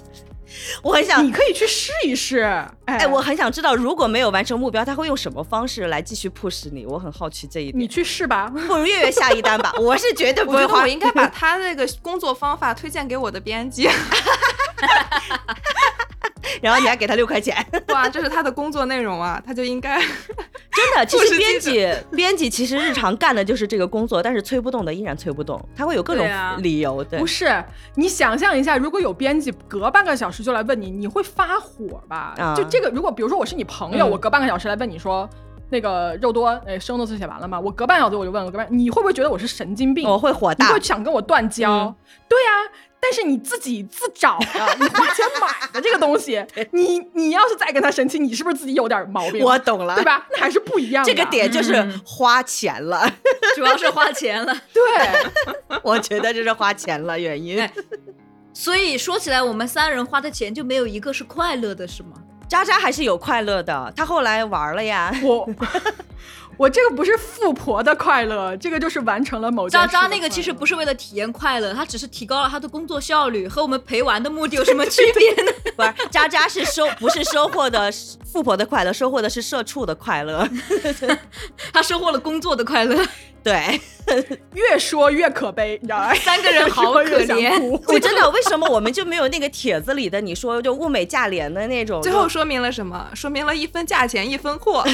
[0.82, 2.40] 我很想，你可以去试一试。
[2.84, 6.84] 哎，我很想知道，如果没有完成目标，他会用什么方式来继续 push 你？
[6.84, 7.82] 我很好奇这一点。
[7.82, 9.72] 你去试吧，不如月月下一单吧。
[9.80, 10.82] 我是绝对不会花。
[10.82, 13.88] 我应该把他那个工作方法推荐给我的编辑。
[16.60, 17.54] 然后你还给他六块钱，
[17.88, 19.98] 哇，这是他的工作内容啊，他就应该
[20.72, 21.06] 真的。
[21.06, 26.26] 其实编辑，编辑其实日常干的就是这个工作，但是催不动的依然催不动，他会有各种
[26.58, 27.02] 理由。
[27.04, 32.34] 对，不是你想象一下，如果有编辑隔半个小时就来问你，你会发火吧？
[32.56, 35.28] 就这个，如果比如说我是你朋友，我隔半个小时来问你说
[35.70, 37.58] 那个肉多，哎，生的字写完了吗？
[37.58, 40.08] 我隔半小时我就问了，隔半，你会不会觉得我是神经病？
[40.08, 41.94] 我会火大，你会想跟我断交？
[42.28, 42.50] 对呀。
[43.10, 49.42] 但是你自己自找的，你花钱买的这个东西， 你你要是再跟他生气，你是不是自己有点毛病？
[49.42, 50.26] 我懂了，对吧？
[50.30, 51.02] 那还是不一样。
[51.02, 53.10] 这个点就是花钱了，
[53.56, 54.54] 主要是花钱了。
[54.74, 54.82] 对，
[55.82, 57.66] 我觉得这是花钱了原因。
[58.52, 62.10] 所以说起来，我们三人花的钱就没有一个是快乐的，是吗？
[62.46, 65.10] 渣渣还是有快乐的，他后来玩了呀。
[65.22, 65.48] 我。
[66.58, 75.52] 我这个不是富婆的快乐，这个就是完成了某渣渣那个其实不是为了体验快乐，他只是提高了他的工作效率，和我们陪玩的目的有什么区别呢？
[75.76, 77.90] 不是，渣渣是收不是收获的
[78.26, 80.46] 富婆的快乐，收获的是社畜的快乐，
[81.72, 83.06] 他收获了工作的快乐。
[83.44, 83.80] 对，
[84.54, 86.14] 越说越可悲，你知道吗？
[86.24, 87.60] 三个人好可怜。
[87.88, 92.00] 我真的，为什么我们就没有那个帖子里的你说就物美价廉的那种？
[92.02, 93.08] 最后说明了什么？
[93.14, 94.88] 说明了一分价钱一分货啊！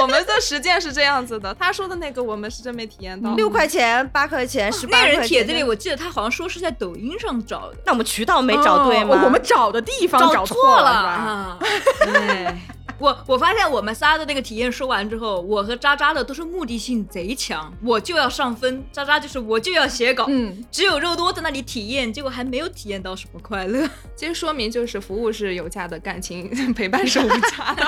[0.00, 1.54] 我们的实践是这样子的。
[1.58, 3.34] 他说的那个我们是真没体验到。
[3.34, 5.14] 六块钱、八块钱、十八块钱。
[5.14, 7.76] 那人帖子里我记得他好像说是在抖音上找的。
[7.84, 9.20] 那我们渠道没找对吗？
[9.24, 11.58] 我们找的地方找错了啊！
[12.00, 12.54] 对。
[13.00, 23.88] 我我发现我们仨的那个体验说完之后，我和渣渣的都是目的性贼强，我就要上分，渣渣就是我就要写稿，嗯，只有肉多在那里体验，结果还没有体验到什么快乐。
[24.16, 27.84] 其实说明就是服务是有价的，感情 陪伴是无价的。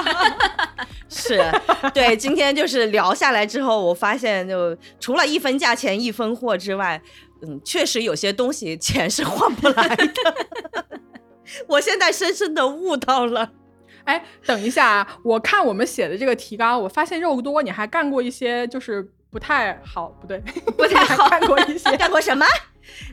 [1.09, 1.41] 是
[1.95, 7.01] 对，今天就是聊下来之后，我发现就除了一分价钱一分货之外，
[7.43, 10.07] 嗯，确实有些东西钱是换不来的。
[11.69, 13.53] 我现在深深的悟到了。
[14.05, 15.19] 哎，等一下啊！
[15.25, 19.05] 我看我们写的这个提纲，我发现肉多，你还干过一些就是
[19.37, 20.39] 不太好，不对，
[20.79, 22.47] 不太好， 干过一些干过什么？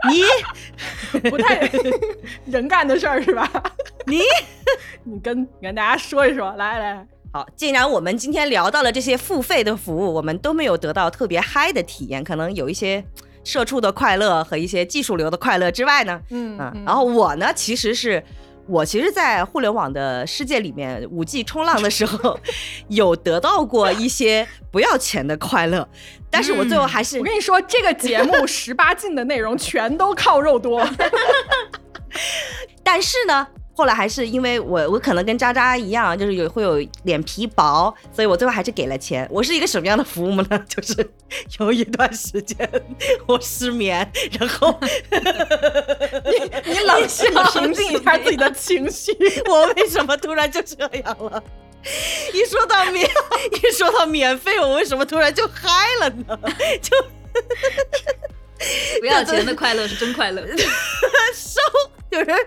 [0.10, 0.24] 你
[1.30, 1.70] 不太
[2.46, 3.46] 人干的事儿是吧？
[4.08, 4.22] 你
[5.04, 13.04] 你跟你跟大家说一说，来来，好，既然我们今天聊到了这些付费的服务，我们都没有得到特别嗨的体验，可能有一些
[13.44, 18.24] 社畜的快乐和一些技术流的快乐之外呢，嗯嗯，然后我呢，其实是。
[18.68, 22.40] 我其实，在互联网的世界里面，五 G 冲浪的时候，
[22.88, 25.88] 有得到过一些不要钱的快乐，
[26.30, 30.88] 但是我最后还是我跟你说，这个节目十八禁的内容全都靠肉多，
[32.84, 33.48] 但是呢。
[33.76, 39.28] 后来还是因为我，我可能跟渣渣一样，就是有会有脸皮薄，所以我最后还是给了钱。
[39.32, 40.48] 我是一个什么样的服务呢？
[40.70, 41.10] 就是
[41.60, 42.70] 有一段时间
[43.26, 44.08] 我失眠，
[44.40, 49.12] 然后你你冷静平静一下自己的情绪。
[49.50, 51.44] 我为什么突然就这样了？
[52.34, 53.10] 一说到免，
[53.52, 55.70] 一说到免费，我为什么突然就嗨
[56.00, 56.40] 了呢？
[56.82, 56.96] 就
[59.00, 60.42] 不要钱的快乐是真快乐，
[61.36, 61.60] 收。
[62.10, 62.38] 有人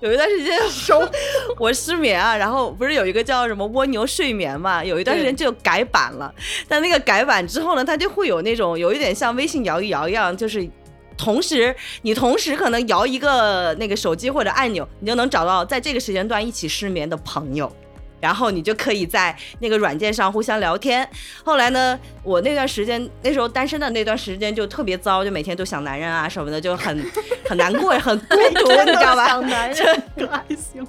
[0.00, 1.02] 有一段时间收
[1.58, 4.84] 我失眠啊，然后不是有一个叫什么蜗牛睡眠嘛？
[4.84, 6.30] 有一段时间就改版了，
[6.68, 10.68] 但那个改版之后呢，它就会有那种有一点像微信摇一摇一样，就是
[11.16, 17.74] 同时你同时可能摇一个那个手机或者按钮，你就能找到在这个时间段一起失眠的朋友。
[18.20, 21.08] 然后你就可以在那个软件上互相聊天。
[21.44, 27.04] 后来呢，我那段时间那时候单身的那段时间就特别糟，就每天都想男人啊什么的，就很
[27.48, 29.28] 很难过，很孤独，你知道吧？
[29.28, 30.86] 想男人还行，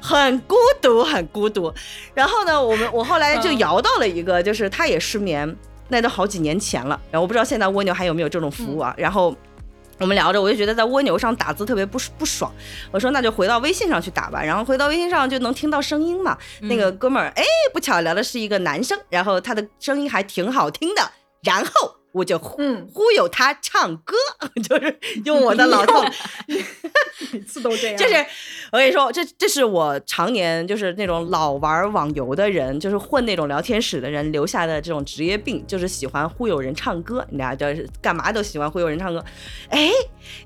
[0.00, 1.72] 很孤独，很孤独。
[2.14, 5.56] 然后呢，我们我后来就摇到了一个，就是他也失眠，
[5.88, 7.00] 那都好几年前了。
[7.10, 8.94] 然后我不知道现在蜗牛还有没有这种服务啊？
[8.96, 9.34] 然后。
[9.98, 12.52] 我们聊着，我就觉得在蜗牛上打字特别不不爽。
[12.90, 14.42] 我说那就回到微信上去打吧。
[14.42, 16.36] 然后回到微信上就能听到声音嘛。
[16.60, 21.12] 那个哥们儿，哎，不巧聊的是一个男生，然后他的声音还挺好听的。
[21.42, 22.01] 然后。
[22.12, 24.14] 我就忽忽悠他唱歌，
[24.62, 26.04] 就是用我的老套，
[27.32, 27.96] 每次都这样。
[27.96, 28.14] 就是
[28.70, 37.26] 我跟你说，这这是我常年就是那种老玩网游的人，就是混那种聊天室的人留下的这种职业病，就是喜欢忽悠人唱歌。
[37.30, 39.24] 你俩就是干嘛都喜欢忽悠人唱歌。
[39.70, 39.88] 哎，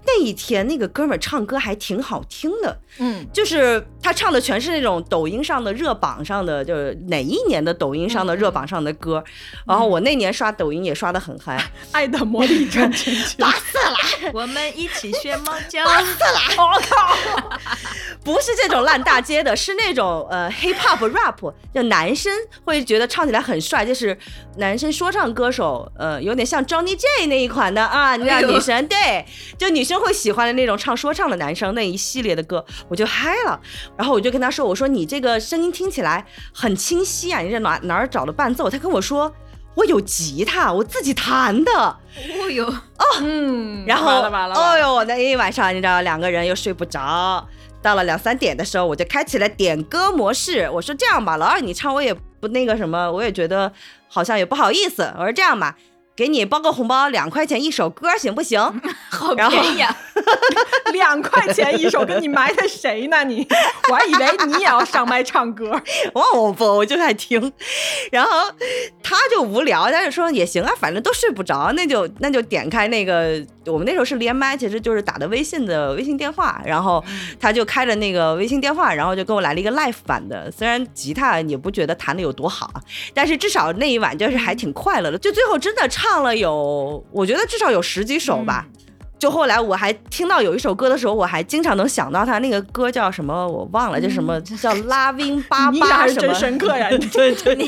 [0.06, 9.22] 那一天那个哥们儿唱歌还挺好听的，嗯，就是他唱的全是那种抖音上的热榜上的，就是哪一年的抖音上的热榜上的歌。
[9.66, 11.55] 然后我那年刷抖音也刷的很嗨。
[11.56, 13.46] 来， 爱的魔力转圈圈，
[14.32, 15.84] 我们一起学猫叫。
[15.84, 17.16] 我靠，
[18.24, 22.32] 不是这种烂大街的，是那种呃 hip hop rap，就男生
[22.64, 24.16] 会觉得唱起来很帅，就是
[24.58, 29.24] 男生说唱歌手，呃，有点像 Johnny J 那一款的啊，你哎呦让女生对，
[29.58, 33.60] 就女生会喜欢的那种唱说唱的男生那一系列的歌，我就嗨了。
[33.96, 38.68] 然后我就跟他说，我说你这个声音听起来很清晰啊，你这哪哪儿找的伴奏？
[38.68, 39.32] 他跟我说。
[39.76, 41.70] 我有吉他，我自己弹的。
[41.72, 42.74] 哦呦，
[43.20, 47.46] 嗯，然后，完了完了，哦呦，那一晚上你知道，两个人又睡不着。
[47.82, 50.68] 到了两三点的时候，我就开启了点歌模式。
[50.72, 53.70] 我说这样吧，老二你唱我也不那个什么，我也觉得
[54.08, 55.02] 好像也不好意思。
[55.18, 55.76] 我说这样吧，
[56.16, 58.58] 给你包个红包，两块钱一首歌，行不行？
[59.10, 59.94] 好便宜啊！
[60.94, 63.46] 两块钱一首歌，你埋汰谁呢你？
[63.90, 65.78] 我还以为你也要上麦唱歌。
[66.14, 67.52] 我我不，我就爱听。
[68.10, 68.30] 然后
[69.02, 77.04] 他就无聊，他就说也行啊，反正都睡不着，那就那就点开那个，我们那时候是连麦，其实就是打的微信的微信电话，然后
[77.38, 80.50] 他就开着那个微信电话，然后就给我来了一个 live 版的。
[80.50, 82.80] 虽然吉他也不觉得弹的有多好啊，
[83.12, 85.18] 但是至少那一晚就是还挺快乐的。
[85.18, 88.66] 就最后真的唱了有，我觉得至少有十几首吧。
[89.18, 96.34] 就后来我还听到有一首歌的时候，我还经常能想到他那个歌叫什么，我忘了，叫什么叫拉象真八什么。
[96.34, 96.90] 深刻呀！
[96.90, 97.66] 你 对你，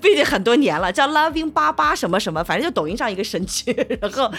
[0.00, 3.70] 毕竟很多年了，叫 Loving 八八什么什么，反正就抖音上一个神曲。
[4.00, 4.32] 然后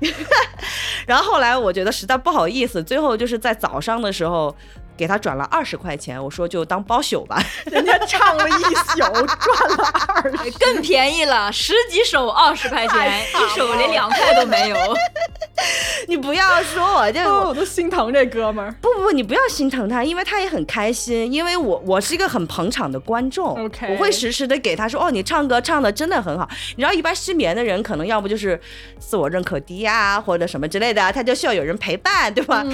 [1.06, 4.56] 然后后来我觉得实在不好意思，最后就是在早上的时候
[4.96, 7.42] 给他转了二十块钱，我说就当包宿吧。
[7.66, 10.50] 人家唱了一宿，赚了二十。
[10.58, 14.76] 更便宜了，十几首二十块钱， 一首连两块都没有。
[16.08, 18.74] 你不要说我这哦，我都心疼这哥们儿。
[18.80, 21.32] 不不不，你不要心疼他，因为他也很开心。
[21.32, 26.48] 因为我我是一个很捧场的观众 OK 我会实时的给他说，哦，你唱歌唱的真的很好。
[26.76, 28.60] 你知道，一般失眠的人可能要不就是
[28.98, 32.64] 自我认可低啊、或者什么之类的，他就需要有人陪伴，对吧？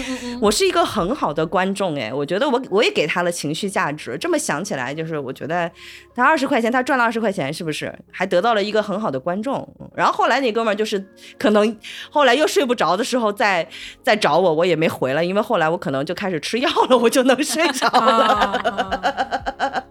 [0.40, 4.16] 我是一个很好的观众，哎，我觉得我我也给他了情绪价值。
[4.18, 5.70] 这么想起来，就是我觉得
[6.14, 9.66] 他二十块钱，他赚了二十块钱，是不是还得到了一个很好的观众？
[9.94, 11.04] 然后后来那哥们儿就是
[11.38, 11.76] 可能
[12.10, 13.66] 后来又睡不着的时候再
[14.02, 19.84] 再找我，我也没回了，因为后来我可能就开始吃药了，我就能睡着了。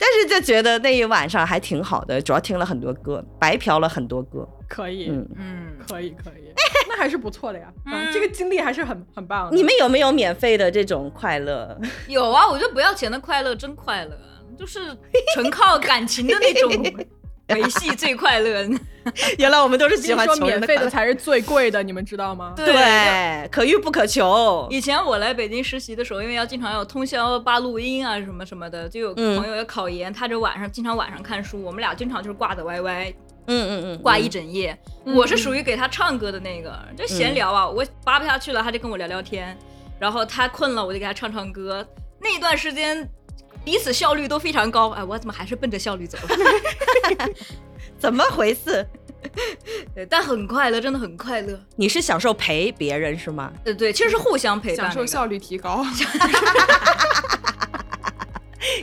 [0.00, 4.48] 啊但是就觉得那一晚上还挺好的，主要听了很多歌，白嫖了很多歌。
[4.68, 6.52] 可以，嗯，嗯，可以，可以，
[6.88, 7.66] 那还是不错的呀。
[7.86, 9.56] 嗯，这个经历还是很很棒的。
[9.56, 11.78] 你们有没有免费的这种快乐？
[12.08, 14.16] 有啊，我觉得不要钱的快乐真快乐，
[14.58, 14.96] 就是
[15.34, 16.70] 纯靠感情的那种
[17.54, 18.68] 维系最快乐。
[19.38, 22.52] 原来我们都是喜欢说欢穷人免费的才是最贵的，你们知道吗？
[22.54, 24.68] 对，可遇不可求。
[24.70, 33.12] 以前我来北京实习的时候，因为要经常要通宵扒录音啊什么什么的，就有嗯朋友要考研，他就晚上经常晚上看书，我们俩经常就是挂的歪歪，
[33.46, 34.78] 嗯嗯嗯，挂一整夜。
[35.04, 39.56] 我是属于给他唱歌的那个，就闲聊啊，我扒不下去了，他就跟我聊聊天，
[39.98, 41.84] 然后他困了，我就给他唱唱歌。
[42.22, 43.08] 那段时间
[43.64, 46.18] 彼此效率都非常高，哎，我怎么还是奔着效率走？
[47.98, 48.86] 怎么回事？
[49.94, 51.60] 对，但很快乐，真的很快乐。
[51.76, 53.52] 你是享受陪别人是吗？
[53.62, 55.84] 对对，其实是互相陪伴、享受效率提高。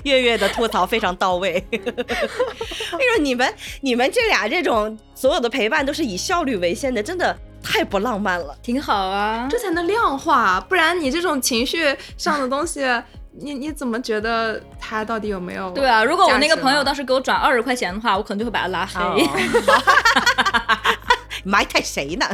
[0.03, 1.63] 月月的吐槽非常到位。
[1.71, 8.55] 我跟你说，你们你们这俩这种所有的陪伴都是以效率为先的，真的太不浪漫了。
[8.61, 9.47] 挺好啊。
[9.49, 12.81] 这才能量化，不然你这种情绪上的东西，
[13.39, 15.69] 你你怎么觉得他到底有没有？
[15.71, 18.99] 对啊，如果我那个朋友当时时给我转二十块钱的话，我可能就会把他拉黑。
[21.47, 22.25] 埋汰谁呢？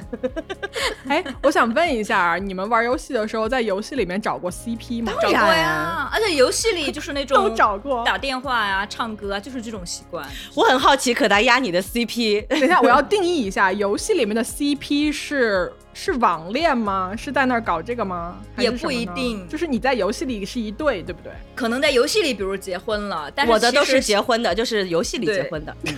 [1.07, 5.13] 哎，我想问一下啊，你们玩游戏的时候，在游戏里面找过 CP 吗？
[5.21, 8.03] 找过然呀，而且游戏里就是那种 都种找过。
[8.03, 10.27] 打电话呀、唱歌啊，就是这种习惯。
[10.55, 17.13] 我很好奇，可达鸭你的 CP 等一下，我要定义一下，游戏里面的 CP 是是网恋吗？
[17.15, 18.37] 是在那儿搞这个吗？
[18.57, 21.31] 也不一定就是你在游戏里是一对，对不对？
[21.55, 25.75] 可能在游戏里，比如结婚了，但是我的都是结婚的，就是游戏里结婚的。
[25.85, 25.95] 嗯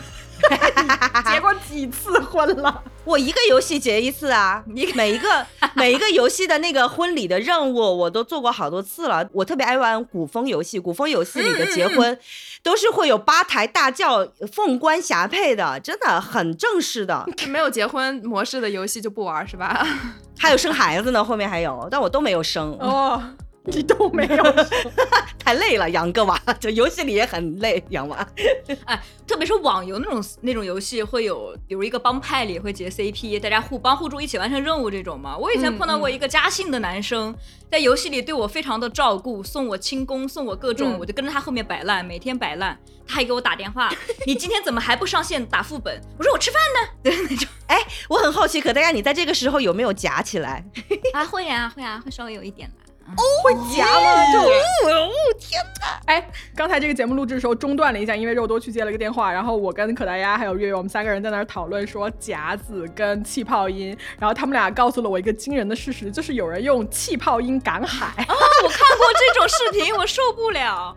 [1.32, 2.84] 结过几次婚了？
[3.04, 9.28] 我一个游戏结一次啊，你每一个 每一个游戏的那个婚礼的任务我都做过好多次了。
[9.32, 12.18] 我特别爱玩古风游戏，古风游戏里的结婚
[12.64, 17.26] 都是会有八抬大轿、凤冠霞帔的，真的很正式的。
[17.48, 19.86] 没有结婚模式的游戏就不玩是吧？
[20.38, 22.78] 还有生孩子呢，后面还有，但我都没有生。
[22.80, 23.22] 哦，
[23.68, 24.92] 你都没有说，
[25.40, 28.28] 太累了，养个娃，就游戏里也很累，养娃。
[28.86, 35.38] 哎，特别是网游那种那种游戏，会有比如一个帮派里会结 CP，大家互帮互助，一起完成任务这种嘛。
[35.38, 37.36] 我以前碰到过一个嘉兴的男生，
[37.72, 42.78] 在游戏里对我非常的照顾，送我轻功，送我各种，嗯我就跟着他后面摆烂，每天摆烂。
[43.08, 43.92] 他还给我打电话，
[44.26, 46.02] 你今天怎么还不上线打副本？
[46.18, 47.48] 我说我吃饭呢，对那种。
[47.68, 47.78] 哎，
[48.10, 50.66] 我很好奇，可大家你在这个时候有没有夹起来？
[51.14, 52.68] 啊，会啊，会啊，会稍微有一点
[53.06, 53.24] 的。
[53.44, 54.34] 会夹吗？
[54.34, 56.02] 就哦天哪！
[56.08, 68.36] 哎，刚才这个节目录制的时候中断了一下，因为肉多去接了个电话，然后我跟可达鸭还有月月，我们三个人在那儿讨论说夹子跟气泡音，然后他们俩告诉了我一个惊人的事实，就是有人用气泡音赶海啊。
[68.64, 70.96] 我看过这种视频，我受不了。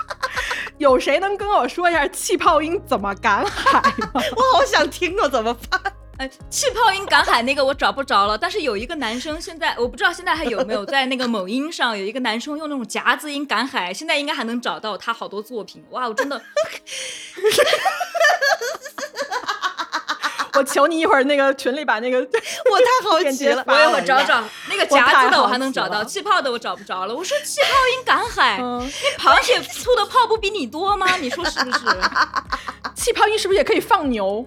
[0.78, 3.80] 有谁能跟我说一下气泡音怎么赶海
[4.12, 4.20] 吗？
[4.36, 5.80] 我好想听哦，怎么办？
[6.22, 15.84] 哎，气泡音赶海那个我找不着了，但是有一个男生现在我不知道现在还有没有在那个某音上有一个男生用那种夹子音赶海，现在应该还能找到他好多作品。
[15.90, 16.40] 哇，我真的
[20.54, 22.30] 我求你一会儿那个群里把那个 我太
[23.02, 27.12] 好奇了，我一会儿找找那个夹子的我还能找到，气泡的我找不着了。
[27.12, 27.66] 我说气泡
[27.98, 31.16] 音赶海，嗯，那螃蟹吐的泡不比你多吗？
[31.18, 31.84] 你说是不是？
[32.94, 34.46] 气泡音是不是也可以放牛？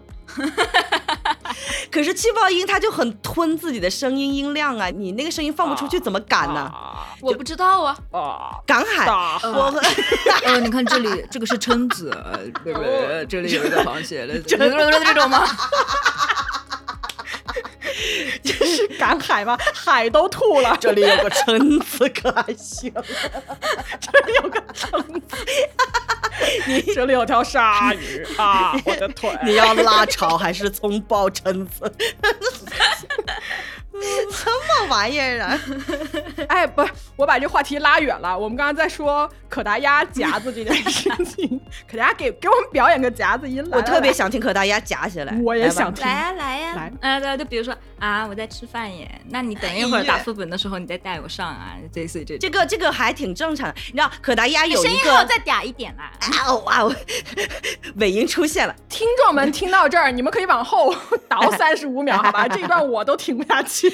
[1.91, 6.71] 可是气泡音它就很吞自己的声音音量啊，你那个声音放不出去怎么赶呢？
[7.21, 7.97] 我不知道啊。
[8.11, 9.73] 啊，赶海，大我
[10.43, 12.09] 呃， 你看这里，这个是蛏子，
[12.63, 13.25] 对不对？
[13.27, 15.45] 这里有一个螃蟹， 这这种吗？
[18.43, 19.57] 这是赶海吗？
[19.73, 22.93] 海都吐了，这里有个蛏子，可还行？
[23.99, 25.37] 这里有个蛏子，
[26.67, 28.73] 你这里有条鲨鱼啊！
[28.85, 31.91] 我的腿，你要辣炒还是葱爆蛏子？
[34.31, 35.59] 什么玩意儿啊？
[36.47, 38.37] 哎，不是，我把这话题拉远了。
[38.37, 43.77] 我们刚刚在说可达鸭夹子这件事情，可达鸭给给我们表演个夹子音来。
[43.77, 52.39] 我特别想听可达鸭夹起来，我也想听来呀来呀来，啊对，就比如说啊，我在吃饭耶，那你等一会儿打副本的时候，你再带我上啊，类似于这种。
[52.41, 53.75] 这个这个还挺正常的。
[53.87, 56.11] 你知道可达鸭有声音一个还要再嗲一点啦。
[56.19, 56.95] 啊哦哇哦，
[57.97, 58.75] 尾音出现了。
[58.89, 60.93] 听众们听到这儿，你们可以往后
[61.27, 62.47] 倒三十五秒，好吧？
[62.47, 63.84] 这一段我都听不下去，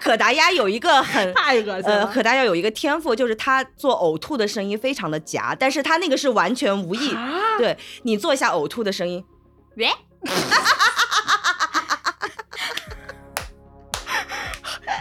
[0.00, 7.12] 可达鸭有一个很太恶心呃，可达鸭有一个天赋，就是它做呕吐的声音非常的夹，但是它那个是完全无意。
[7.14, 7.58] 啊？
[7.58, 9.24] 对你做一下呕吐的声音，
[9.76, 9.88] 喂，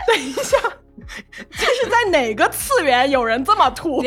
[0.08, 0.58] 等一下，
[1.58, 4.03] 这是在哪个次元有人这么吐？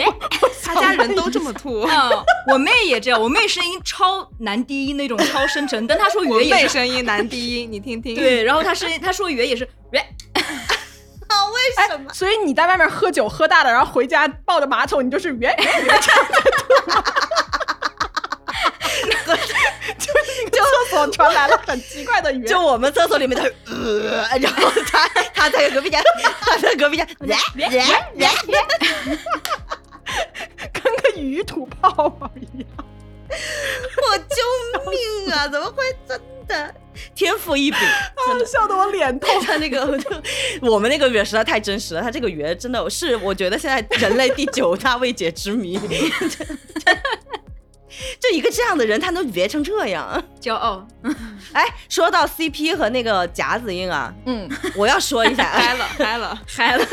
[0.62, 1.82] 他家人都这么吐。
[1.82, 8.14] 嗯，我妹也这样，我妹声音超男低音那种超深沉，但她说我妹语也是声音男低音， 你听听。
[8.14, 10.00] 对，然后她声音她说语也是喂，
[10.34, 12.12] 为什么？
[12.12, 16.64] 所以你在外面喝酒喝大了，然后回家抱着马桶，你就是圆圆圆这样在吐
[19.98, 20.04] 吗？
[20.04, 26.00] 就是那个厕所传来了很奇怪的语言，就我们厕所里面的，呃，然后他他在隔壁家，
[26.40, 27.68] 他在隔壁间，喂喂
[28.16, 29.18] 喂，
[30.72, 32.68] 跟个鱼吐泡泡一样。
[33.30, 35.46] 我救命啊！
[35.46, 36.74] 怎么会真的
[37.14, 37.78] 天赋异禀？
[38.26, 38.46] 真的。
[38.46, 39.38] 笑得我脸痛。
[39.44, 39.86] 他那个，
[40.62, 42.00] 我们那个语实在太真实了。
[42.00, 45.78] 他这个语真的是，我觉得现在人类第九大未解之谜。
[48.20, 50.22] 就一个这样的人，他能别成这样？
[50.40, 50.86] 骄傲，
[51.52, 56.86] 哎，说到 CP 和那个夹子音啊，嗯，我要说一下，嗨了嗨了，嗨了，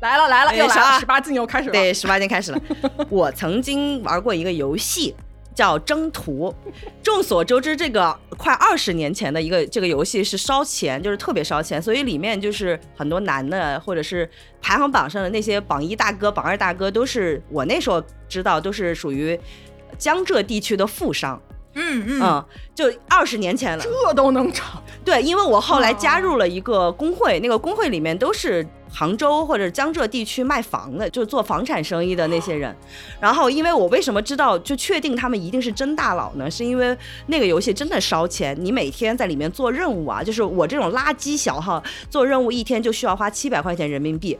[0.00, 1.72] 来了来了，又来了，十八禁又开始了。
[1.72, 2.60] 对，十八禁开始了。
[3.08, 5.14] 我曾经玩过一个游戏。
[5.58, 6.54] 叫征途，
[7.02, 14.30] 众所周知，这个快二十年前的一个这个游戏是烧钱，就是特别烧钱，所以里面就是很多男的或者是
[14.62, 19.36] 排行榜上的那些榜一大哥、榜二大哥，都是我那时候知道都是属于
[19.98, 21.42] 江浙地区的富商，
[21.74, 23.82] 嗯嗯，嗯，就二十年前了。
[23.82, 24.62] 这都能找，
[25.04, 32.74] 对，因为我后来加入了一个工会，那个工会里面都是杭州或者江浙地区卖房的，就是做房产生意的那些人。
[33.20, 36.50] 然后，因为我为什么知道就确定他们一定是真大佬呢？
[36.50, 44.38] 是因为那个游戏真的烧钱，你每天在里面做任务啊，就是我这种垃圾小号做任务，一天就需要花七百块钱人民币，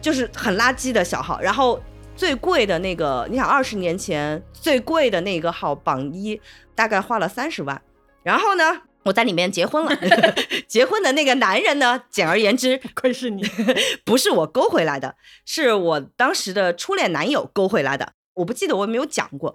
[0.00, 1.40] 就是很垃圾的小号。
[1.40, 1.80] 然后
[2.14, 6.40] 最贵的那个，你想二十年前最贵的那个号榜一，
[6.74, 7.80] 大概花了三十万。
[8.22, 8.64] 然后呢，
[9.04, 9.90] 我在里面结婚了，
[10.68, 13.42] 结婚的那个男人呢，简而言之， 亏是你。
[14.04, 18.12] 不是我勾回来的，是我当时的初恋男友勾回来的。
[18.34, 19.54] 我不记得我有没有讲过，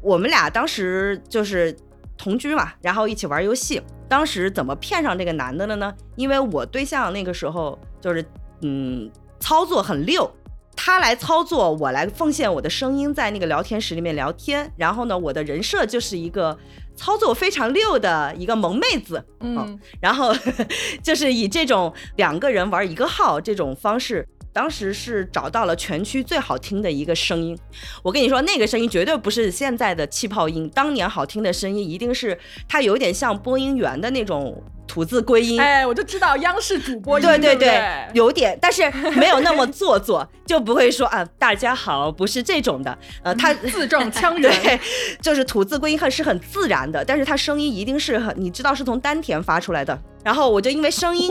[0.00, 1.76] 我们俩当时就是
[2.16, 3.82] 同居嘛，然后一起玩游戏。
[4.08, 5.94] 当时怎么骗上这个男的了呢？
[6.16, 8.24] 因为我对象那个时候就是
[8.62, 9.10] 嗯。
[9.40, 10.30] 操作很溜。
[10.74, 14.72] 他来操作，我来奉献我的声音，在那个聊天室里面聊天。
[14.78, 16.56] 然后呢，我的人设就是一个
[16.96, 20.34] 操作非常溜的一个萌妹子，嗯，然后
[21.02, 24.26] 就是以这种两个人玩一个号这种方式。
[24.52, 27.58] 当时是找到了全区最好听的一个声音，
[28.04, 32.38] 我跟你说，那个声音绝对不是现在的气泡音，当年好听的声音一定是
[32.68, 35.60] 它有点像播音员的那种吐字归音。
[35.60, 37.82] 哎，我就知道央视主播音，对对对，
[38.12, 42.96] 有点，但是没有那么做作，就不会说啊大家好，不是这种的。
[43.22, 44.80] 呃，他字正腔圆， 对，
[45.20, 49.98] 就是吐字归音很是很自然的，但是他声音一定是很，你知道是从丹田发出来的。
[50.22, 51.30] 然后我就因为声音，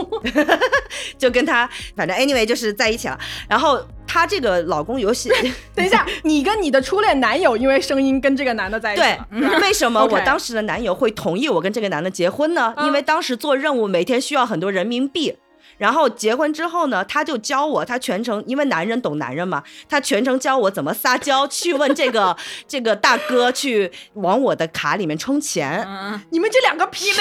[1.18, 3.18] 就跟他，反正 anyway 就是在一起了。
[3.48, 3.76] 然后
[4.06, 5.28] 他这个老公游戏，
[5.74, 9.02] 等一下，你跟你的初恋男友因为声音跟这个男的在一起？
[9.02, 12.72] 对，为什么我当时的男友会同意我跟这个男的结婚呢？
[12.84, 15.36] 因为当时做任务每天需要很多人民币。
[15.76, 22.34] 然后结婚之后呢，他就教我，他全程因为男人懂男人嘛，他全程教我怎么撒娇，去问这个
[22.66, 25.86] 这个大哥去往我的卡里面充钱。
[26.30, 27.14] 你们这两个骗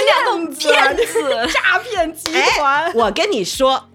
[0.50, 1.22] 子，骗子，
[1.52, 2.94] 诈骗集团。
[2.94, 3.90] 我跟你说，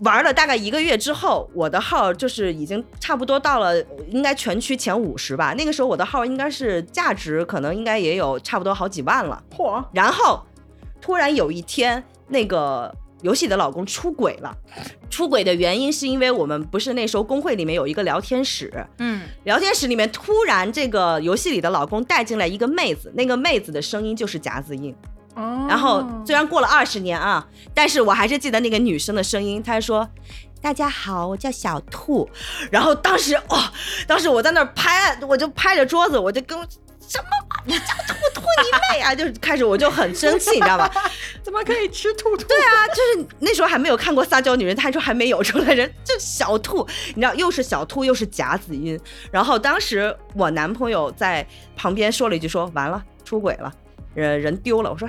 [0.00, 5.54] 玩了大概一个月之后，我的号就是已经差不多到了应该全区前五十吧。
[5.56, 9.42] 那个时候我的号应该是价值可能应该也有差不多好几万了。
[9.56, 9.82] 嚯！
[9.94, 10.44] 然后
[11.02, 12.90] 突然有一天那个。
[13.22, 14.52] 游戏的老公出轨了，
[15.08, 18.68] 出轨的原因是因为我们不是那时候工会里面有一个聊天室，
[18.98, 24.92] 嗯，聊天室里面突然这个游戏里的老公带进来一个妹子，那个妹子的声音就是夹子音，
[25.36, 30.08] 哦，然后虽然过了二十年啊，但是我还是记得那个女生的声音，她说
[30.60, 32.28] ：“大家好，我叫小兔。”
[32.72, 33.72] 然后当时哇，
[34.08, 36.58] 当时我在那儿拍，我就拍着桌子，我就跟。
[37.12, 37.28] 什么？
[37.66, 39.12] 你叫兔兔你妹啊！
[39.14, 40.90] 就是开始我就很生气，你知道吧？
[41.44, 42.44] 怎么可以吃兔兔？
[42.46, 48.98] 对啊， 就是那时候还没有看过撒娇女人，他说还没有出来人，就小兔，你知道，又是小兔又是夹子音。
[49.30, 53.70] 然后当时我男朋友在旁边说了一句：“说完了，出轨了，
[54.14, 55.06] 人人丢了。”我说。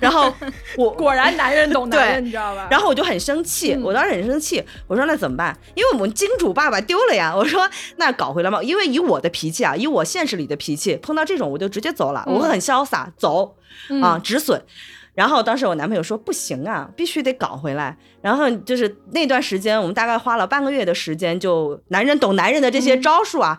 [0.00, 0.32] 然后
[0.76, 2.68] 我 果然男人懂男人，你知道吧？
[2.70, 5.56] 然后我就很生气，我当时很生气，我说那怎么办？
[5.74, 7.34] 因为我们金主爸爸丢了呀。
[7.34, 13.56] 我说那搞回来嘛，因为以我的脾气啊，以我现实里的脾气，碰到这种我就直接走了，我会很潇洒，走
[14.02, 14.62] 啊止损。
[15.14, 17.96] 然后当时我男朋友说不行啊，必须得搞回来。
[18.22, 23.58] 然后就是那段时间，我们大概花了半个月的时间，就男人懂男人的这些招数啊，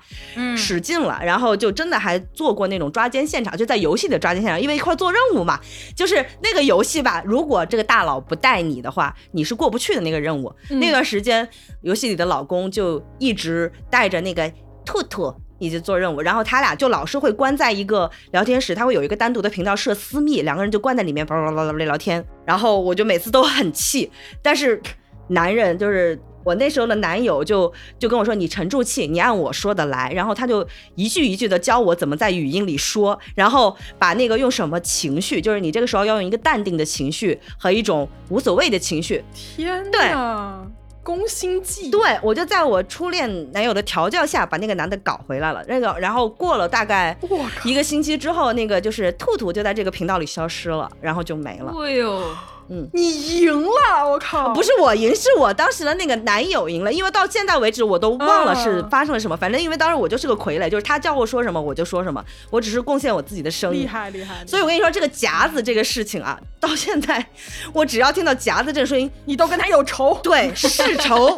[0.58, 1.20] 使劲了。
[1.24, 5.60] 然后就真的还做过那种抓奸现场，就在游戏的抓奸现场，因为一块做任务嘛。
[5.96, 10.52] 就是那个游戏吧，如果这个大佬不带你的话，你是过不去的那个任务。
[10.70, 11.48] 那段时间，
[11.82, 14.52] 游戏里的老公就一直带着那个
[14.86, 15.34] 兔兔。
[15.60, 22.24] 以及做任务，然后他俩就老是会关在一个聊天室，他会有一个单独的频道设私密，两个人就关在里面叭叭叭叭叭聊天。
[22.46, 24.12] 然后我就每次都很气，
[24.42, 24.82] 但是
[25.28, 39.24] 男人就是我那时候的男友就就跟我说：“你沉住气，你按我说的来。”然后他就一句一句的教我怎么在语音里说，然后把那个用什么情绪，就是你这个时候要用一个淡定的情绪和一种无所谓的情绪。
[39.34, 40.68] 天呐！
[41.04, 45.64] 攻心计，对我就在我初恋男友的调教下把那个男的搞回来了。
[45.68, 47.16] 那个，然后过了大概
[47.64, 51.74] 一个星期之后，那个就是兔兔就在这个频道里消失了，然后就没了。
[51.80, 52.22] 哎呦。
[52.70, 54.54] 嗯，你赢了，我靠！
[54.54, 59.36] 不是我赢，是我当时的那个男友赢了，因为到现在为止我都忘了是发生了什么。
[59.36, 63.82] 反正因为当时我就是个傀儡，就是他叫我说什么我就说什么，我只是贡献我自己的声音。
[63.84, 64.46] 厉害厉害！
[64.48, 67.26] 所以我跟你说这个夹子这个事情啊， 到现在
[67.74, 70.18] 我只要听到夹子这个声音，你都跟他有仇。
[70.24, 71.38] 对，是仇。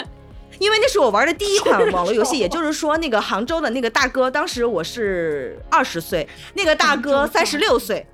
[0.57, 8.05] 因为那是我玩的第一款网络游戏，也就是说那个杭州的那个大哥，当时我是二十岁，那个大哥三十六岁。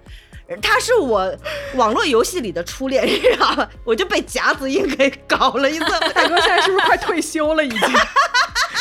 [0.61, 1.33] 他是我
[1.75, 3.67] 网络游戏里的初恋，你知道吗？
[3.83, 5.85] 我就被贾子音给搞了一次。
[6.13, 7.63] 大哥现在是不是快退休了？
[7.63, 7.79] 已经，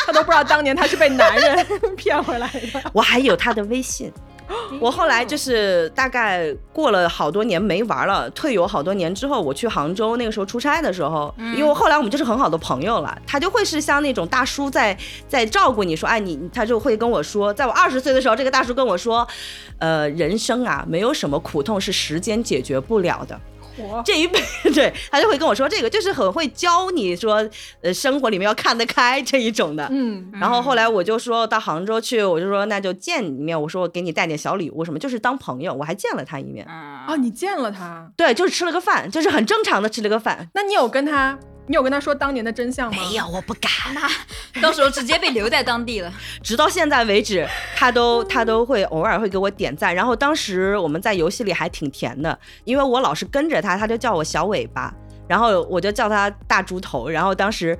[0.05, 1.65] 他都不知道当年他是被男人
[1.95, 2.81] 骗回来的。
[2.93, 4.11] 我还有他的微信。
[4.79, 14.97] 我后来就是大概过了好多年没玩了，退游好多年之后，我去杭州那个时候出差的时候，因为后来我们就是很好的朋友了，他就会是像那种大叔在
[15.27, 19.27] 在照顾你，说哎你，他就会跟我说，在我二十岁的时候，这个大叔跟我说，
[19.79, 23.39] 呃，人生啊，没有什么苦痛是时间解决不了的。
[24.05, 24.39] 这一辈
[24.73, 27.47] 对他就会跟我说这个，就是很会教你说，
[27.81, 29.87] 呃，生活里面要看得开这一种的。
[29.91, 36.65] 嗯，然后后来我就说到杭州去，我就说那就见一面，我说我给你带点小礼物什么，就是当朋友，我还见了他一面。
[36.65, 38.09] 啊，你见了他？
[38.15, 40.49] 对，就是吃了个饭，就是很正常的吃了个饭。
[40.53, 41.37] 那你有跟他？
[41.71, 43.01] 你有跟他说当年的真相吗？
[43.01, 43.71] 没有，我不敢。
[44.61, 46.13] 到时候直接被留在当地了。
[46.43, 49.95] 直到现在为止，他都他都会偶尔会给我点赞。
[49.95, 54.93] 然后当时我们在游戏里还挺甜的，因为我老是跟着他，他就叫我小尾巴。
[55.29, 57.77] 然后我就叫他大猪头，然后当时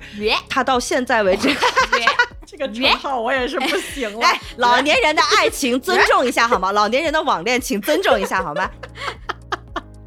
[0.48, 1.54] 他到现在为止，
[2.46, 4.26] 这个称号我也是不行了。
[4.26, 6.72] 哎，老年人的爱情尊重一下好吗？
[6.72, 8.70] 老年人的网恋请尊重一下好吗？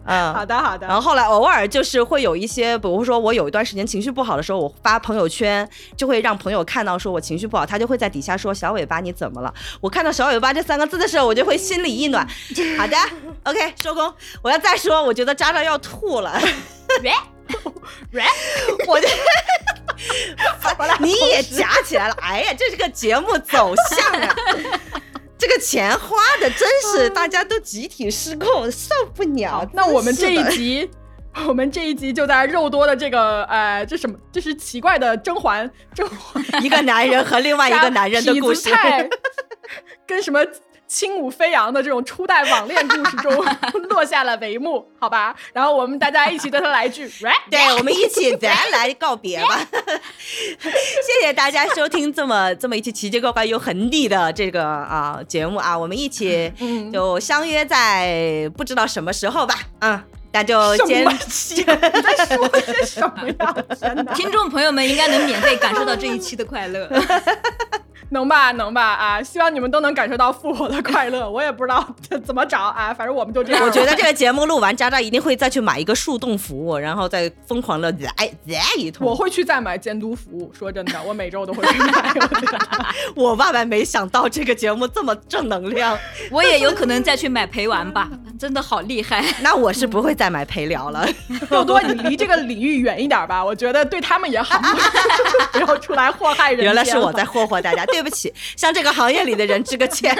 [0.05, 0.85] 嗯，好的好的。
[0.87, 5.67] 然后后来偶尔就是会有一些，比如说我有一段时间情绪不好的时候，我发朋友圈
[5.97, 9.53] 就会让朋友看到说我情绪不好，他就会在底下说小尾巴你怎么了？
[9.81, 12.27] 我看到小尾巴这三个字的时候，我就会心里一暖。
[12.77, 12.95] 好的
[13.43, 14.13] ，OK 收工。
[14.41, 16.39] 我要再说，我觉得渣渣要吐了。
[18.87, 19.07] 我就，
[20.99, 22.15] 你也夹起来了。
[22.19, 24.35] 哎呀，这是个节目走向啊。
[25.45, 29.63] 这个钱花的真是大家都集体失控，受不了。
[29.73, 30.89] 那我们这一集，
[31.47, 34.17] 我们这一集就在肉多的这个呃，这什么？
[34.31, 38.71] 这是奇怪的甄嬛，甄 嬛一个男人和另外一个男人的故事，
[40.07, 40.43] 跟什么？
[40.95, 43.29] 轻舞飞扬的这种初代网恋故事中
[43.89, 45.35] 落下了帷幕，好吧？
[45.51, 47.05] 然后我们大家一起对他来一句，
[47.51, 49.59] 对，我们一起 咱来告别吧。
[50.57, 56.49] 谢谢大家收听这么这么一期奇奇怪怪又很腻的这个啊节目啊，我们一起
[56.93, 59.53] 就相约在不知道什么时候吧。
[59.81, 60.01] 嗯，
[60.31, 61.11] 那就先你
[61.65, 63.53] 在说些什么呀？
[64.15, 66.89] 听众朋友们应该能免费感受到这一期的快乐。
[68.15, 69.21] 能吧，能吧啊！
[69.21, 71.29] 希望你们都能感受到复活的快乐。
[71.29, 71.85] 我也不知道
[72.25, 73.61] 怎么找啊，反正我们就这样。
[73.61, 78.09] 我觉得这个节目录完，渣渣一定会再去买一个树洞服务，然后再疯狂的来
[78.45, 79.05] 来一通。
[79.05, 80.49] 我会去再买监督服务。
[80.57, 82.13] 说真的，我每周都会去买。
[83.15, 85.97] 我万万没想到这个节目这么正能量。
[86.31, 88.09] 我也有可能再去买陪玩吧，
[88.39, 89.21] 真的好厉害。
[89.43, 91.05] 那我是不会再买陪聊了。
[91.49, 94.57] 多多，你离这个领域远一点吧，我觉得对他们也好，
[95.51, 96.63] 不要出来祸害人。
[96.63, 97.85] 原来是我在霍霍大家。
[97.87, 100.15] 对不起，向这个行业里的人致个歉。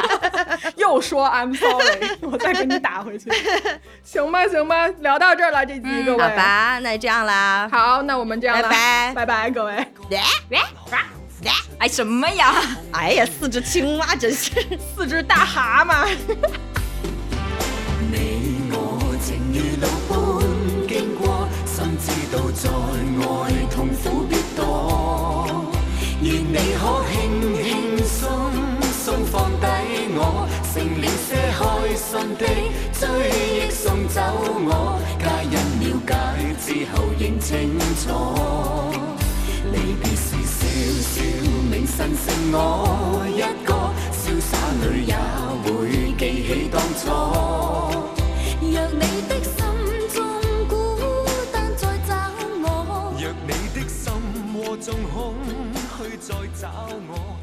[0.76, 3.30] 又说 I'm sorry， 我再给你打回去。
[4.02, 6.22] 行吧，行吧，聊到这儿了，这集各位。
[6.22, 7.68] 好吧，那就这样啦。
[7.70, 9.74] 好，那我们这样，拜拜，拜拜，各位。
[11.78, 12.54] 哎，什么呀？
[12.92, 14.50] 哎呀，四只青蛙，真是
[14.96, 16.08] 四只大蛤蟆。
[24.28, 24.29] 愿
[32.36, 32.44] 的
[32.92, 36.10] 追忆送走我，皆因了解
[36.60, 38.04] 之后认清楚，
[39.72, 40.58] 离别时笑
[41.00, 41.14] 笑
[41.70, 42.56] 明晨剩我
[43.28, 43.70] 一个，
[44.12, 44.50] 潇洒
[44.82, 45.14] 里也
[45.64, 45.68] 会
[46.18, 47.02] 记起当初。
[48.60, 49.54] 若你的心
[50.14, 50.16] 中
[50.68, 50.72] 孤
[51.52, 52.10] 单再找
[52.62, 52.66] 我，
[53.18, 54.12] 若你的心
[54.54, 55.34] 窝中空
[55.96, 56.16] 虚。
[56.20, 56.68] 再找
[57.08, 57.39] 我，